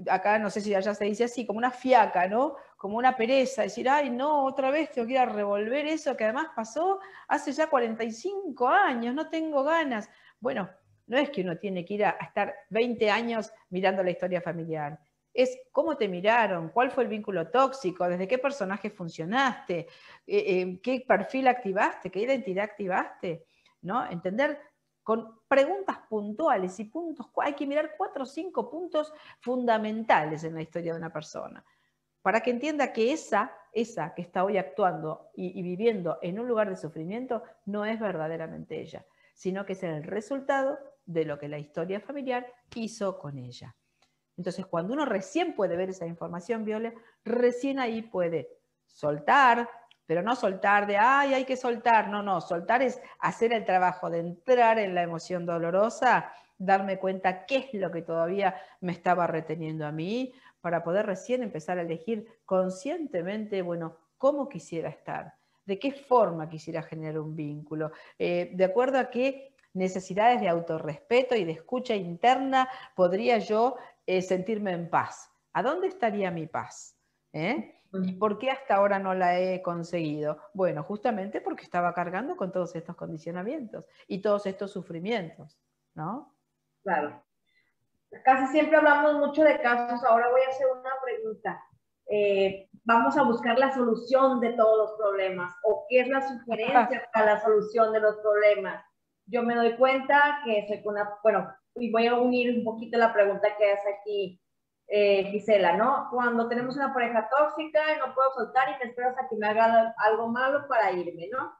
[0.09, 2.55] acá no sé si allá se dice así, como una fiaca, ¿no?
[2.77, 6.23] Como una pereza, decir, ay, no, otra vez tengo que ir a revolver eso que
[6.23, 10.07] además pasó hace ya 45 años, no tengo ganas.
[10.39, 10.69] Bueno,
[11.07, 14.99] no es que uno tiene que ir a, estar 20 años mirando la historia familiar,
[15.33, 19.87] es cómo te miraron, cuál fue el vínculo tóxico, desde qué personaje funcionaste, eh,
[20.27, 23.45] eh, qué perfil activaste, qué identidad activaste,
[23.81, 24.09] ¿no?
[24.09, 24.59] Entender
[25.03, 30.61] con preguntas puntuales y puntos, hay que mirar cuatro o cinco puntos fundamentales en la
[30.61, 31.63] historia de una persona
[32.21, 36.69] para que entienda que esa, esa que está hoy actuando y, viviendo en un lugar
[36.69, 41.59] de sufrimiento no es verdaderamente ella, sino que es el resultado de lo que la
[41.59, 42.45] historia familiar
[42.75, 43.75] hizo con ella.
[44.35, 46.93] Entonces, cuando uno recién puede ver esa información, Viole,
[47.23, 48.49] recién ahí puede
[48.85, 49.69] soltar,
[50.05, 54.09] pero no soltar de, ay, hay que soltar, no, no, soltar es hacer el trabajo
[54.09, 59.27] de entrar en la emoción dolorosa, darme cuenta qué es lo que todavía me estaba
[59.27, 60.33] reteniendo a mí,
[60.67, 66.83] para poder recién empezar a elegir conscientemente, bueno, cómo quisiera estar, de qué forma quisiera
[66.83, 72.67] generar un vínculo, eh, de acuerdo a qué necesidades de autorrespeto y de escucha interna
[72.97, 75.31] podría yo eh, sentirme en paz.
[75.53, 76.99] ¿A dónde estaría mi paz?
[77.31, 77.81] ¿Eh?
[78.03, 80.37] ¿Y por qué hasta ahora no la he conseguido?
[80.53, 85.61] Bueno, justamente porque estaba cargando con todos estos condicionamientos y todos estos sufrimientos,
[85.93, 86.35] ¿no?
[86.83, 87.23] Claro.
[88.23, 90.03] Casi siempre hablamos mucho de casos.
[90.03, 91.63] Ahora voy a hacer una pregunta.
[92.09, 97.09] Eh, vamos a buscar la solución de todos los problemas o qué es la sugerencia
[97.13, 98.83] para la solución de los problemas.
[99.25, 103.13] Yo me doy cuenta que es una, bueno, y voy a unir un poquito la
[103.13, 104.41] pregunta que hace aquí
[104.87, 106.07] eh, Gisela, ¿no?
[106.11, 109.93] Cuando tenemos una pareja tóxica no puedo soltar y me esperas a que me haga
[109.97, 111.53] algo malo para irme, ¿no?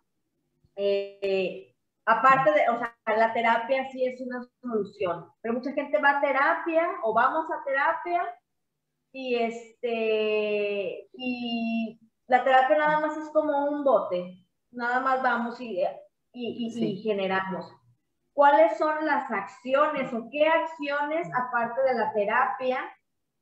[0.78, 1.76] Eh,
[2.08, 6.22] aparte de, o sea, la terapia sí es una solución, pero mucha gente va a
[6.22, 8.24] terapia o vamos a terapia
[9.12, 15.82] y este, y la terapia nada más es como un bote, nada más vamos y,
[16.32, 17.70] y, y generamos.
[18.34, 22.80] ¿Cuáles son las acciones o qué acciones, aparte de la terapia,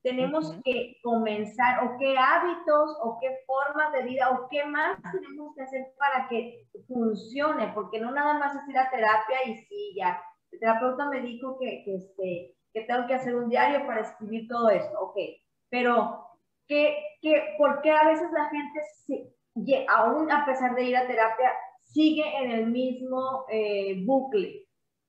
[0.05, 5.55] tenemos que comenzar o qué hábitos o qué formas de vida o qué más tenemos
[5.55, 9.95] que hacer para que funcione, porque no nada más es ir a terapia y sí,
[9.97, 10.21] ya.
[10.51, 14.47] El terapeuta me dijo que, que, este, que tengo que hacer un diario para escribir
[14.47, 15.17] todo esto, ok,
[15.71, 16.23] pero
[16.67, 21.51] ¿qué, qué, ¿por qué a veces la gente, aún a pesar de ir a terapia,
[21.81, 24.64] sigue en el mismo eh, bucle?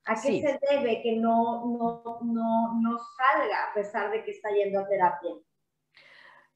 [0.06, 4.50] ¿A qué se debe que no, no, no, no salga a pesar de que está
[4.50, 5.32] yendo a terapia?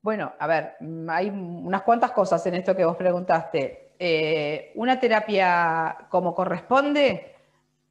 [0.03, 0.77] Bueno, a ver,
[1.09, 3.93] hay unas cuantas cosas en esto que vos preguntaste.
[3.99, 7.35] Eh, una terapia como corresponde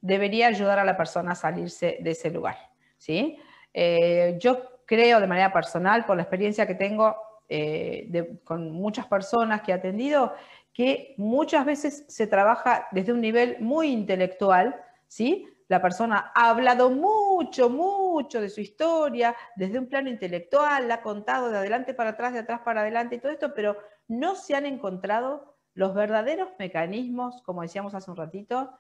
[0.02, 2.58] debería ayudar a la persona a salirse de ese lugar.
[2.98, 3.38] ¿sí?
[3.74, 7.16] Eh, yo creo de manera personal, por la experiencia que tengo
[7.48, 10.34] eh, con muchas personas que he atendido,
[10.74, 15.48] que muchas veces se trabaja desde un nivel muy intelectual, ¿sí?
[15.68, 21.02] La persona ha hablado mucho, mucho de su historia, desde un plano intelectual, la ha
[21.02, 24.56] contado de adelante para atrás, de atrás para adelante y todo esto, pero no se
[24.56, 28.72] han encontrado los verdaderos mecanismos, como decíamos hace un ratito,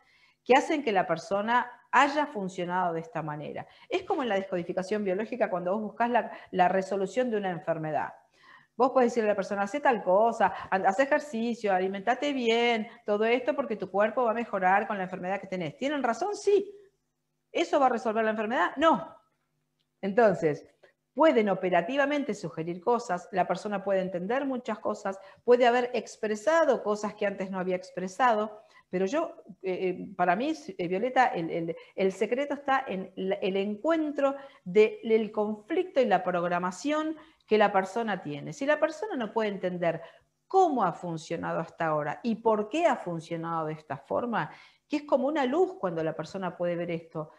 [0.43, 3.67] que hacen que la persona haya funcionado de esta manera.
[3.88, 8.13] Es como en la descodificación biológica cuando vos buscas la, la resolución de una enfermedad.
[8.80, 13.53] Vos podés decirle a la persona, hace tal cosa, haz ejercicio, alimentate bien, todo esto
[13.53, 15.75] porque tu cuerpo va a mejorar con la enfermedad que tenés.
[15.75, 16.34] ¿Tienen razón?
[16.34, 16.73] Sí.
[17.51, 18.71] ¿Eso va a resolver la enfermedad?
[18.77, 19.13] No.
[20.01, 20.65] Entonces,
[21.13, 27.25] pueden operativamente sugerir cosas, la persona puede entender muchas cosas, puede haber expresado cosas que
[27.25, 32.86] antes no había expresado, pero yo, eh, eh, para mí, eh, Violeta, el, secreto está
[32.88, 37.17] en el encuentro del conflicto y la programación
[37.50, 38.54] que la persona tiene.
[38.54, 40.04] Si la persona no puede entender
[40.45, 44.52] cómo ha funcionado hasta ahora y por qué ha funcionado de esta forma,
[44.88, 47.32] que es como una luz cuando la persona puede ver esto.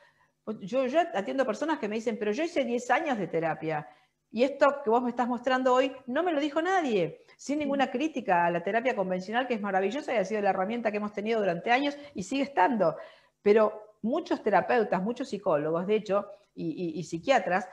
[0.42, 3.88] Pues yo, yo atiendo personas que me dicen, pero yo hice 10 años de terapia
[4.32, 7.88] y esto que vos me estás mostrando hoy no me lo dijo nadie, sin ninguna
[7.88, 11.12] crítica a la terapia convencional, que es maravillosa y ha sido la herramienta que hemos
[11.12, 12.96] tenido durante años y sigue estando.
[13.42, 17.68] Pero muchos terapeutas, muchos psicólogos, de hecho, y psiquiatras,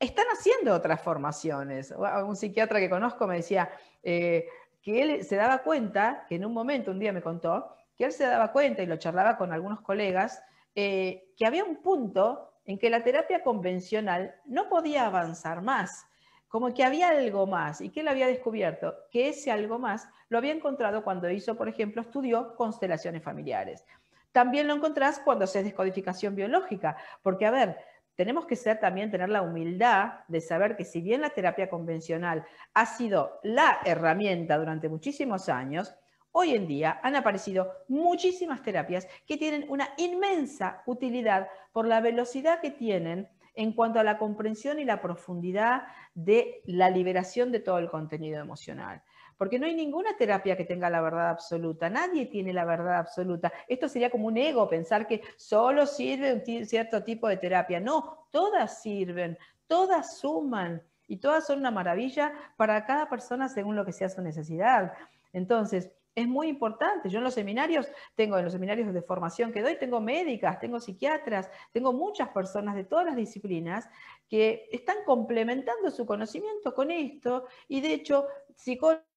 [0.00, 1.94] están haciendo otras formaciones.
[2.26, 3.70] Un psiquiatra que conozco me decía
[4.02, 4.48] eh,
[4.82, 8.12] que él se daba cuenta, que en un momento, un día me contó, que él
[8.12, 10.42] se daba cuenta y lo charlaba con algunos colegas,
[10.74, 16.06] eh, que había un punto en que la terapia convencional no podía avanzar más,
[16.48, 17.82] como que había algo más.
[17.82, 18.94] ¿Y que él había descubierto?
[19.10, 23.84] Que ese algo más lo había encontrado cuando hizo, por ejemplo, estudió constelaciones familiares.
[24.32, 27.76] También lo encontrás cuando haces descodificación biológica, porque a ver,
[28.20, 32.44] tenemos que ser también tener la humildad de saber que si bien la terapia convencional
[32.74, 35.94] ha sido la herramienta durante muchísimos años,
[36.30, 42.60] hoy en día han aparecido muchísimas terapias que tienen una inmensa utilidad por la velocidad
[42.60, 47.78] que tienen en cuanto a la comprensión y la profundidad de la liberación de todo
[47.78, 49.02] el contenido emocional
[49.40, 53.50] porque no hay ninguna terapia que tenga la verdad absoluta, nadie tiene la verdad absoluta.
[53.66, 57.80] Esto sería como un ego, pensar que solo sirve un cierto tipo de terapia.
[57.80, 63.86] No, todas sirven, todas suman y todas son una maravilla para cada persona según lo
[63.86, 64.92] que sea su necesidad.
[65.32, 67.08] Entonces, es muy importante.
[67.08, 70.80] Yo en los seminarios, tengo en los seminarios de formación que doy, tengo médicas, tengo
[70.80, 73.88] psiquiatras, tengo muchas personas de todas las disciplinas
[74.28, 79.09] que están complementando su conocimiento con esto y de hecho psicólogos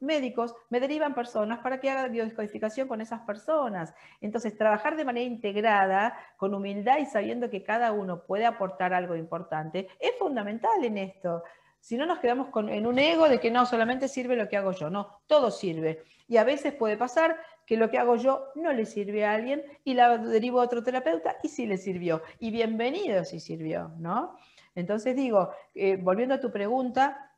[0.00, 3.94] médicos me derivan personas para que haga biodescodificación con esas personas.
[4.20, 9.16] Entonces, trabajar de manera integrada, con humildad y sabiendo que cada uno puede aportar algo
[9.16, 11.42] importante, es fundamental en esto.
[11.80, 14.56] Si no nos quedamos con, en un ego de que no, solamente sirve lo que
[14.56, 16.04] hago yo, no, todo sirve.
[16.28, 19.64] Y a veces puede pasar que lo que hago yo no le sirve a alguien
[19.84, 22.22] y la derivo a otro terapeuta y sí le sirvió.
[22.38, 24.36] Y bienvenido si sirvió, ¿no?
[24.74, 27.32] Entonces digo, eh, volviendo a tu pregunta,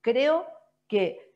[0.00, 0.46] creo
[0.86, 1.33] que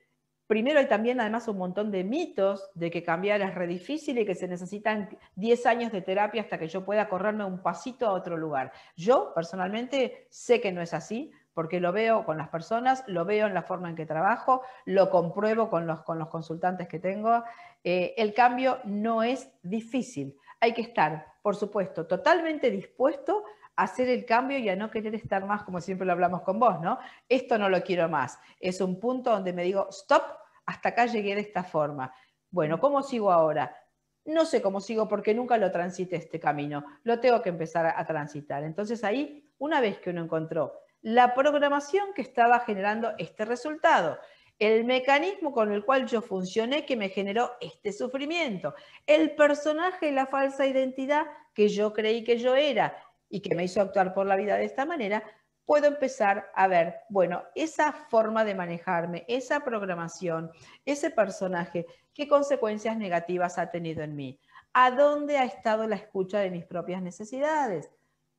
[0.49, 4.27] primero hay también además un montón de mitos de que cambiar es re difícil y
[4.27, 8.13] que se necesitan 10 años de terapia hasta que yo pueda correrme un pasito a
[8.13, 8.73] otro lugar.
[8.97, 13.47] Yo personalmente sé que no es así porque lo veo con las personas, lo veo
[13.47, 17.45] en la forma en que trabajo, lo compruebo con los, con los consultantes que tengo.
[17.85, 20.35] Eh, el cambio no es difícil.
[20.61, 23.45] Hay que estar, por supuesto, totalmente dispuesto
[23.79, 26.81] hacer el cambio y a no querer estar más, como siempre lo hablamos con vos,
[26.81, 26.99] ¿no?
[27.29, 28.37] Esto no lo quiero más.
[28.59, 30.24] Es un punto donde me digo, stop,
[30.66, 32.12] hasta acá llegué de esta forma.
[32.51, 33.76] Bueno, ¿cómo sigo ahora?
[34.24, 36.85] No sé cómo sigo porque nunca lo transité este camino.
[37.05, 38.64] Lo tengo que empezar a, transitar.
[38.64, 44.18] Entonces ahí, una vez que uno encontró la programación que estaba generando este resultado,
[44.59, 48.74] el mecanismo con el cual yo funcioné que me generó este sufrimiento,
[49.07, 52.97] el personaje y la falsa identidad que yo creí que yo era,
[53.29, 55.22] y que me hizo actuar por la vida de esta manera,
[55.68, 60.51] puedo empezar a ver, bueno, esa forma de manejarme, esa programación,
[60.87, 64.41] ese personaje, qué consecuencias negativas ha tenido en mí,
[64.72, 67.91] a dónde ha estado la escucha de mis propias necesidades.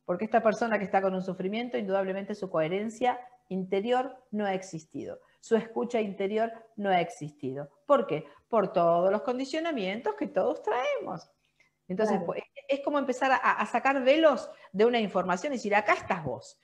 [0.06, 3.20] Porque esta persona que está con un sufrimiento, indudablemente su coherencia
[3.50, 5.20] interior no ha existido.
[5.40, 7.70] Su escucha interior no ha existido.
[7.86, 8.26] ¿Por qué?
[8.48, 11.30] Por todos los condicionamientos que todos traemos.
[11.90, 16.24] Entonces, pues, es como empezar a, sacar velos de una información y decir, acá estás
[16.24, 16.62] vos.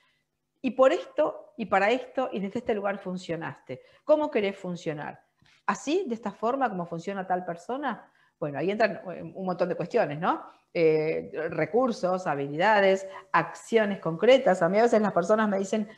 [0.62, 3.82] Y por esto, y para esto, y desde este lugar funcionaste.
[4.04, 5.20] ¿Cómo querés funcionar?
[5.66, 8.10] ¿Así, de esta forma, como funciona tal persona?
[8.38, 10.44] Bueno, ahí entran eh, un montón de cuestiones, ¿no?
[10.72, 14.62] Eh, recursos, habilidades, acciones concretas.
[14.62, 15.88] A mí a veces las personas me dicen,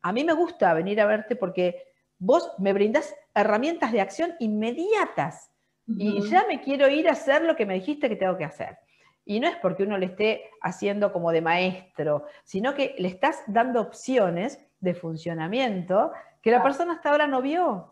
[0.00, 5.51] a mí me gusta venir a verte porque vos me brindas herramientas de acción inmediatas
[5.86, 8.78] y ya me quiero ir a hacer lo que me dijiste que tengo que hacer.
[9.24, 13.42] Y no es porque uno le esté haciendo como de maestro, sino que le estás
[13.46, 16.12] dando opciones de funcionamiento
[16.42, 17.88] que la persona hasta ahora no vio.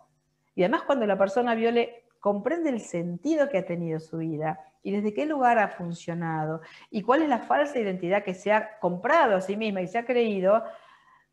[0.54, 4.58] Y además cuando la persona vio, le comprende el sentido que ha tenido su vida
[4.82, 6.60] y desde qué lugar ha funcionado
[6.90, 9.98] y cuál es la falsa identidad que se ha comprado a sí misma y se
[9.98, 10.62] ha creído,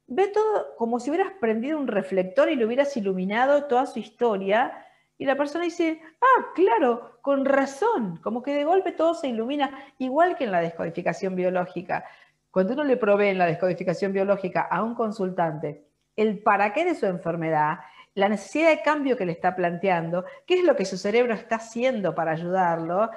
[0.05, 4.85] ve todo como si hubieras prendido un reflector y le hubieras iluminado toda su historia
[5.18, 9.72] y la persona dice, ah, claro, con razón, como que de golpe todo se ilumina,
[9.97, 12.05] igual que en la descodificación biológica.
[12.51, 16.95] Cuando uno le provee en la descodificación biológica a un consultante el para qué de
[16.95, 17.80] su enfermedad,
[18.15, 21.57] la necesidad de cambio que le está planteando, qué es lo que su cerebro está
[21.57, 23.11] haciendo para ayudarlo,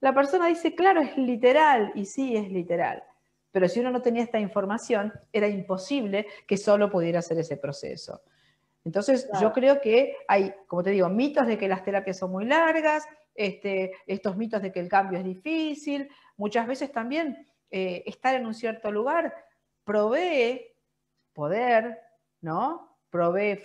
[0.00, 3.02] la persona dice, claro, es literal, y sí, es literal.
[3.50, 8.20] Pero si uno no tenía esta información, era imposible que solo pudiera hacer ese proceso.
[8.86, 12.44] Entonces, yo creo que hay, como te digo, mitos de que las terapias son muy
[12.44, 18.36] largas, este, estos mitos de que el cambio es difícil, muchas veces también eh, estar
[18.36, 19.34] en un cierto lugar
[19.82, 20.68] provee
[21.32, 21.98] poder,
[22.42, 22.96] ¿no?
[23.10, 23.60] Provee,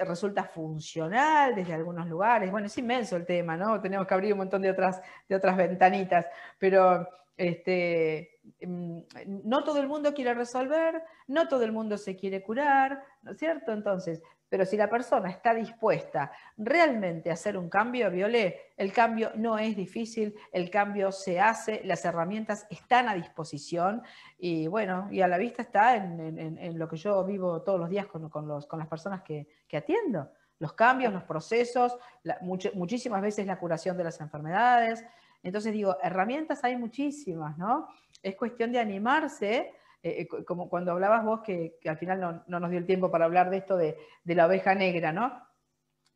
[0.00, 2.50] resulta funcional desde algunos lugares.
[2.50, 3.80] Bueno, es inmenso el tema, ¿no?
[3.80, 6.26] Tenemos que abrir un montón de otras, de otras ventanitas,
[6.58, 9.00] pero este, mm,
[9.44, 13.38] no todo el mundo quiere resolver, no todo el mundo se quiere curar, ¿no es
[13.38, 13.72] cierto?
[13.72, 14.20] Entonces,
[14.50, 19.56] pero si la persona está dispuesta realmente a hacer un cambio, Violé, el cambio no
[19.56, 24.02] es difícil, el cambio se hace, las herramientas están a disposición
[24.38, 28.06] y bueno, y a la vista está en, lo que yo vivo todos los días
[28.06, 30.28] con, las personas que, atiendo.
[30.58, 31.96] Los cambios, los procesos,
[32.74, 35.02] muchísimas veces la curación de las enfermedades.
[35.42, 37.88] Entonces digo, herramientas hay muchísimas, ¿no?
[38.22, 39.72] Es cuestión de animarse
[40.02, 43.26] eh, eh, como cuando hablabas vos, que, al final no, nos dio el tiempo para
[43.26, 45.42] hablar de esto de, la oveja negra, ¿no?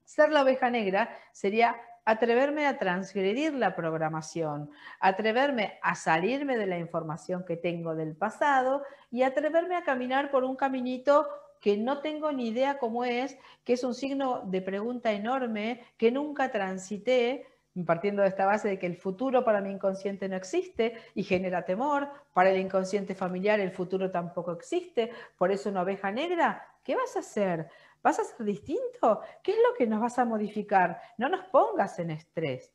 [0.05, 1.76] Ser la oveja negra sería
[2.07, 4.70] atreverme a transgredir la programación,
[5.01, 10.45] atreverme a salirme de la información que tengo del pasado y atreverme a caminar por
[10.45, 11.26] un caminito
[11.61, 16.12] que no tengo ni idea cómo es, que es un signo de pregunta enorme, que
[16.12, 17.47] nunca transité,
[17.87, 21.64] partiendo de esta base de que el futuro para mi inconsciente no existe y genera
[21.64, 26.95] temor, para el inconsciente familiar el futuro tampoco existe, por eso una oveja negra, ¿qué
[26.95, 27.68] vas a hacer?
[28.03, 29.20] ¿Vas a ser distinto?
[29.43, 31.01] ¿Qué es lo que nos vas a modificar?
[31.16, 32.72] No nos pongas en estrés.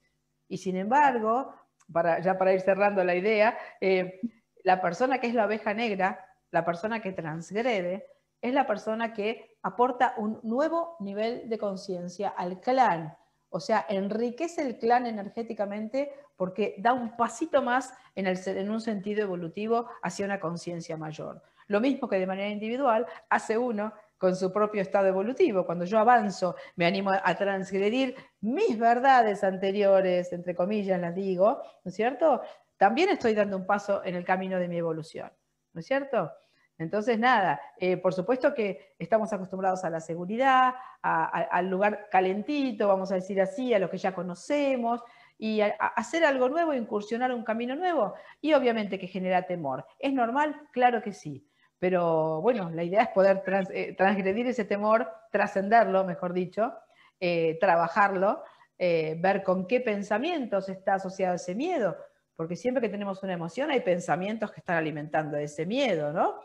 [0.48, 1.54] Y sin embargo,
[1.94, 4.20] para, ya para ir cerrando la idea, eh,
[4.64, 8.08] la persona que es la oveja negra, la persona que transgrede,
[8.42, 13.16] es la persona que aporta un nuevo nivel de conciencia al clan.
[13.50, 19.24] O sea, enriquece el clan energéticamente porque da un pasito más en, en un sentido
[19.24, 21.42] evolutivo hacia una conciencia mayor.
[21.68, 25.66] Lo mismo que de manera individual hace uno con su propio estado evolutivo.
[25.66, 31.90] Cuando yo avanzo, me animo a transgredir mis verdades anteriores, entre comillas las digo, ¿no
[31.90, 32.42] es cierto?
[32.78, 35.32] También estoy dando un paso en el camino de mi evolución,
[35.74, 36.32] ¿no es cierto?
[36.80, 43.12] Entonces, nada, eh, por supuesto que estamos acostumbrados a la seguridad, al lugar calentito, vamos
[43.12, 45.04] a decir así, a lo que ya conocemos,
[45.38, 49.86] y hacer algo nuevo, incursionar un camino nuevo, y obviamente que genera temor.
[50.00, 50.56] ¿Es normal?
[50.72, 51.46] Claro que sí.
[51.80, 56.74] Pero bueno, la idea es poder eh, transgredir ese temor, trascenderlo, mejor dicho,
[57.20, 58.42] eh, trabajarlo,
[58.78, 61.98] ver con qué pensamientos está asociado ese miedo,
[62.38, 66.40] porque siempre que tenemos una emoción hay pensamientos que están alimentando ese miedo, ¿no?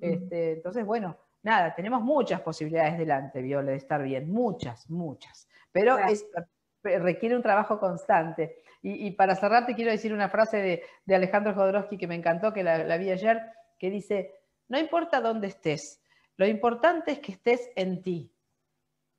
[0.00, 5.96] Este, entonces, bueno, nada, tenemos muchas posibilidades delante, Viole, de estar bien, muchas, muchas, pero
[6.82, 8.62] requiere un trabajo constante.
[8.80, 12.62] Y, para cerrar te quiero decir una frase de, Alejandro Jodorowsky que me encantó, que
[12.62, 13.42] la vi ayer,
[13.78, 14.34] que dice,
[14.68, 16.00] no importa dónde estés,
[16.38, 18.32] lo importante es que estés en ti.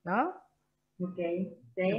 [0.04, 0.34] ¿No?
[1.02, 1.18] Ok.
[1.76, 1.98] me,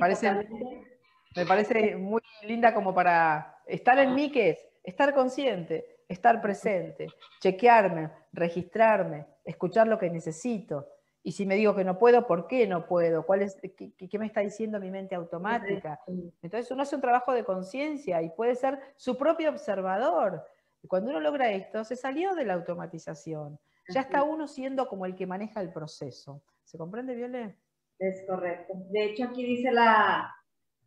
[1.47, 4.67] parece, muy linda como para estar en mí, ¿qué es?
[4.83, 7.07] Estar consciente, estar presente,
[7.41, 10.89] chequearme, registrarme, escuchar lo que necesito.
[11.23, 13.25] Y si me digo que no puedo, ¿por qué no puedo?
[13.25, 16.01] ¿Cuál es, qué, qué, me está diciendo mi mente automática?
[16.43, 20.45] Entonces uno hace un trabajo de conciencia y puede ser su propio observador.
[20.83, 23.61] Y cuando uno logra esto, se salió de la automatización.
[23.89, 26.43] Ya está uno siendo como el que maneja el proceso.
[26.65, 27.57] ¿Se comprende, Viole?
[27.99, 28.73] Es correcto.
[28.91, 30.35] De hecho, aquí dice la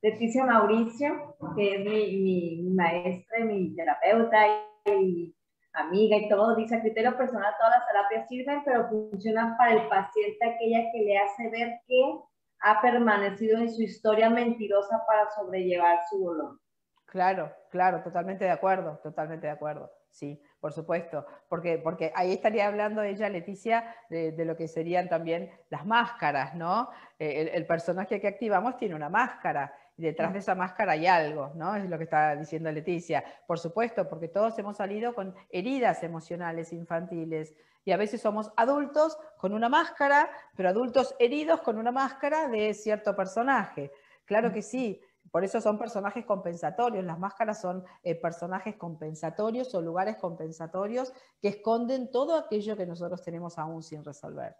[0.01, 4.37] Leticia Mauricio, que es mi, maestra y mi terapeuta
[4.85, 5.35] y
[5.73, 9.87] amiga y todo, dice a criterio personal todas las terapias sirven, pero funcionan para el
[9.87, 12.19] paciente aquella que le hace ver que
[12.61, 16.59] ha permanecido en su historia mentirosa para sobrellevar su dolor.
[17.05, 19.91] Claro, claro, totalmente de acuerdo, totalmente de acuerdo.
[20.09, 25.51] Sí, por supuesto, porque, porque ahí estaría hablando ella, Leticia, de, lo que serían también
[25.69, 26.89] las máscaras, ¿no?
[27.17, 31.51] Eh, el, personaje que activamos tiene una máscara y detrás de esa máscara hay algo,
[31.55, 31.75] ¿no?
[31.75, 33.23] Es lo que está diciendo Leticia.
[33.45, 37.53] Por supuesto, porque todos hemos salido con heridas emocionales infantiles
[37.85, 42.73] y a veces somos adultos con una máscara, pero adultos heridos con una máscara de
[42.73, 43.91] cierto personaje.
[44.25, 44.99] Claro que sí,
[45.31, 47.03] por eso son personajes compensatorios.
[47.03, 53.21] Las máscaras son eh, personajes compensatorios o lugares compensatorios que esconden todo aquello que nosotros
[53.21, 54.55] tenemos aún sin resolver.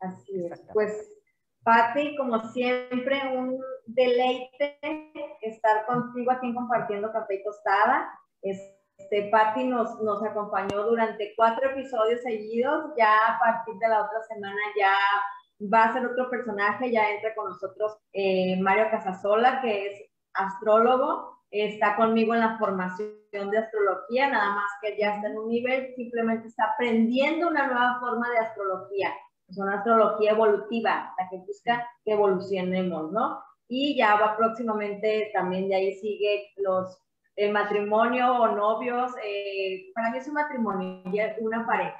[0.00, 0.62] Así es.
[0.72, 1.10] Pues,
[1.64, 4.78] Patti, como siempre, un deleite
[5.42, 8.10] estar contigo aquí compartiendo café y tostada.
[8.42, 12.92] Este, Patti nos, nos acompañó durante cuatro episodios seguidos.
[12.96, 14.94] Ya a partir de la otra semana ya
[15.72, 21.34] va a ser otro personaje, ya entra con nosotros eh, Mario Casasola, que es astrólogo,
[21.50, 25.94] está conmigo en la formación de astrología, nada más que ya está en un nivel,
[25.94, 29.10] simplemente está aprendiendo una nueva forma de astrología,
[29.48, 33.42] es una astrología evolutiva, la que busca que evolucionemos, ¿no?
[33.68, 37.00] Y ya va próximamente, también de ahí sigue los
[37.36, 41.02] el matrimonio o novios, eh, para mí es un matrimonio,
[41.40, 41.98] una pareja,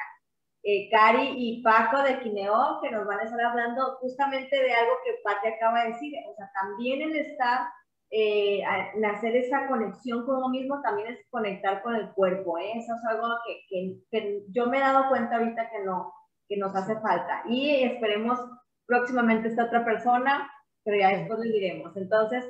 [0.63, 4.93] eh, Cari y Paco de Quineo, que nos van a estar hablando justamente de algo
[5.05, 7.67] que Pati acaba de decir, o sea, también el estar,
[8.11, 12.73] eh, hacer esa conexión con uno mismo, también es conectar con el cuerpo, ¿eh?
[12.77, 16.15] eso es algo que, que, yo me he dado cuenta ahorita que, no,
[16.49, 18.39] que nos hace falta, y esperemos
[18.87, 20.51] próximamente esta otra persona,
[20.85, 21.97] pero ya después lo diremos.
[21.97, 22.45] Entonces,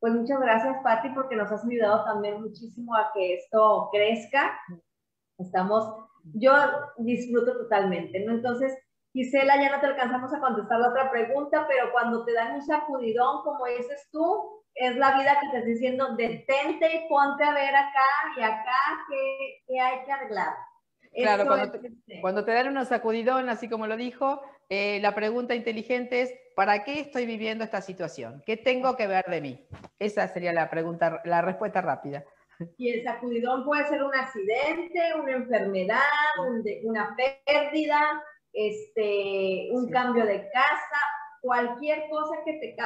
[0.00, 4.58] pues muchas gracias, Pati, porque nos has ayudado también muchísimo a que esto crezca.
[5.38, 6.52] Estamos yo
[6.98, 8.32] disfruto totalmente, ¿no?
[8.32, 8.76] Entonces,
[9.12, 12.62] Gisela, ya no te alcanzamos a contestar la otra pregunta, pero cuando te dan un
[12.62, 17.54] sacudidón, como dices tú, es la vida que te está diciendo, detente y ponte a
[17.54, 18.06] ver acá
[18.36, 18.76] y acá
[19.08, 20.54] qué, hay que arreglar.
[21.14, 21.46] Claro,
[22.20, 26.84] cuando te, dan un sacudidón, así como lo dijo, eh, la pregunta inteligente es, ¿para
[26.84, 28.42] qué estoy viviendo esta situación?
[28.46, 29.66] ¿Qué tengo que ver de mí?
[29.98, 32.24] Esa sería la pregunta, la respuesta rápida.
[32.76, 36.00] Y el sacudidón puede ser un accidente, una enfermedad,
[36.82, 37.16] una
[37.46, 38.22] pérdida,
[38.52, 41.00] este, un cambio de casa,
[41.40, 42.76] cualquier cosa que te,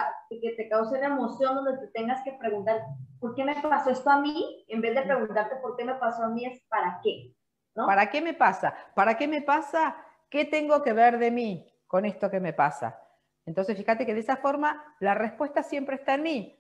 [0.40, 2.82] que te cause una emoción donde te tengas que preguntar,
[3.18, 4.64] ¿por qué me pasó esto a mí?
[4.68, 7.32] En vez de preguntarte por qué me pasó a mí, es ¿para qué?
[7.74, 8.74] ¿Para qué me pasa?
[8.94, 9.96] ¿Para qué me pasa?
[10.28, 12.98] ¿Qué tengo que ver de mí con esto que me pasa?
[13.46, 16.58] Entonces, fíjate que de esa forma la respuesta siempre está en mí.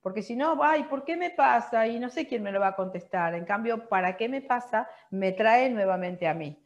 [0.00, 1.86] Porque si no, ay, ¿por qué me pasa?
[1.86, 3.34] Y no sé quién me lo va a contestar.
[3.34, 4.88] En cambio, ¿para qué me pasa?
[5.10, 6.64] Me trae nuevamente a mí.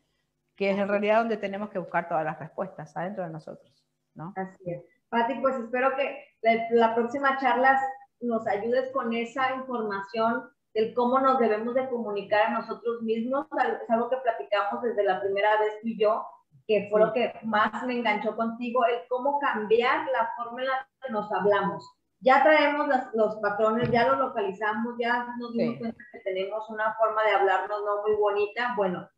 [0.55, 4.35] que es en realidad donde tenemos que buscar todas las respuestas, adentro de nosotros, ¿no?
[4.37, 4.83] Así es.
[5.09, 6.25] Pati, pues espero que
[6.71, 7.81] la, próxima charla
[8.21, 13.47] nos ayudes con esa información del cómo nos debemos de comunicar a nosotros mismos,
[13.83, 16.27] es algo que platicamos desde la primera vez tú y yo,
[16.67, 20.89] que fue lo que más me enganchó contigo, el cómo cambiar la forma en la
[21.03, 21.91] que nos hablamos.
[22.21, 27.25] Ya traemos los patrones, ya los localizamos, ya nos dimos cuenta que tenemos una forma
[27.25, 28.75] de hablarnos no muy bonita.
[28.77, 29.09] Bueno,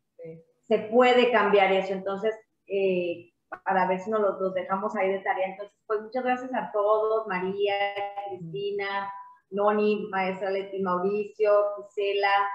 [0.63, 1.93] se puede cambiar eso.
[1.93, 3.31] Entonces, eh,
[3.63, 5.49] para ver si nos los, dejamos ahí de tarea.
[5.49, 7.75] Entonces, pues muchas gracias a todos, María,
[8.29, 9.11] Cristina,
[9.51, 12.49] Noni, Maestra Leti, Mauricio, Gisela,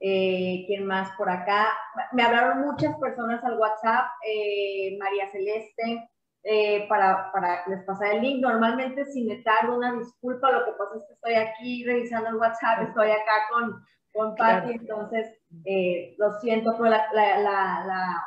[0.00, 1.68] eh, ¿quién más por acá?
[2.12, 6.10] Me hablaron muchas personas al WhatsApp, eh, María Celeste,
[6.42, 8.42] eh, para, para les pasar el link.
[8.42, 12.36] Normalmente si me tardo una disculpa, lo que pasa es que estoy aquí revisando el
[12.36, 13.82] WhatsApp, estoy acá con,
[14.12, 15.38] con Patti, entonces
[16.18, 18.24] lo siento, pero la, la, la,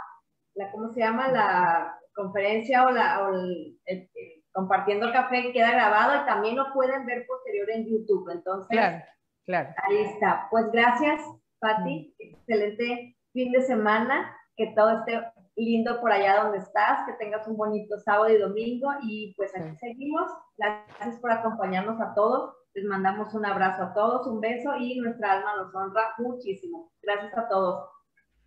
[0.55, 1.29] la, ¿cómo se llama?
[1.29, 4.08] La conferencia o, la, o el,
[4.53, 8.29] compartiendo el café queda grabado y también lo pueden ver posterior en YouTube.
[8.31, 9.03] Entonces, claro,
[9.45, 9.69] claro.
[9.83, 10.47] ahí está.
[10.49, 11.21] Pues gracias,
[11.59, 12.15] Patti.
[12.19, 12.23] Mm.
[12.23, 14.35] Excelente fin de semana.
[14.55, 15.23] Que todo esté
[15.55, 17.05] lindo por allá donde estás.
[17.05, 18.89] Que tengas un bonito sábado y domingo.
[19.03, 20.29] Y pues aquí seguimos.
[20.57, 22.55] Gracias por acompañarnos a todos.
[22.73, 26.91] Les mandamos un abrazo a todos, un beso y nuestra alma nos honra muchísimo.
[27.01, 27.89] Gracias a todos.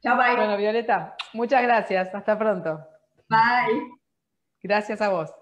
[0.01, 0.37] Chao, bye.
[0.37, 2.15] Bueno, Violeta, muchas gracias.
[2.15, 2.81] Hasta pronto.
[3.29, 3.83] Bye.
[4.63, 5.42] Gracias a vos.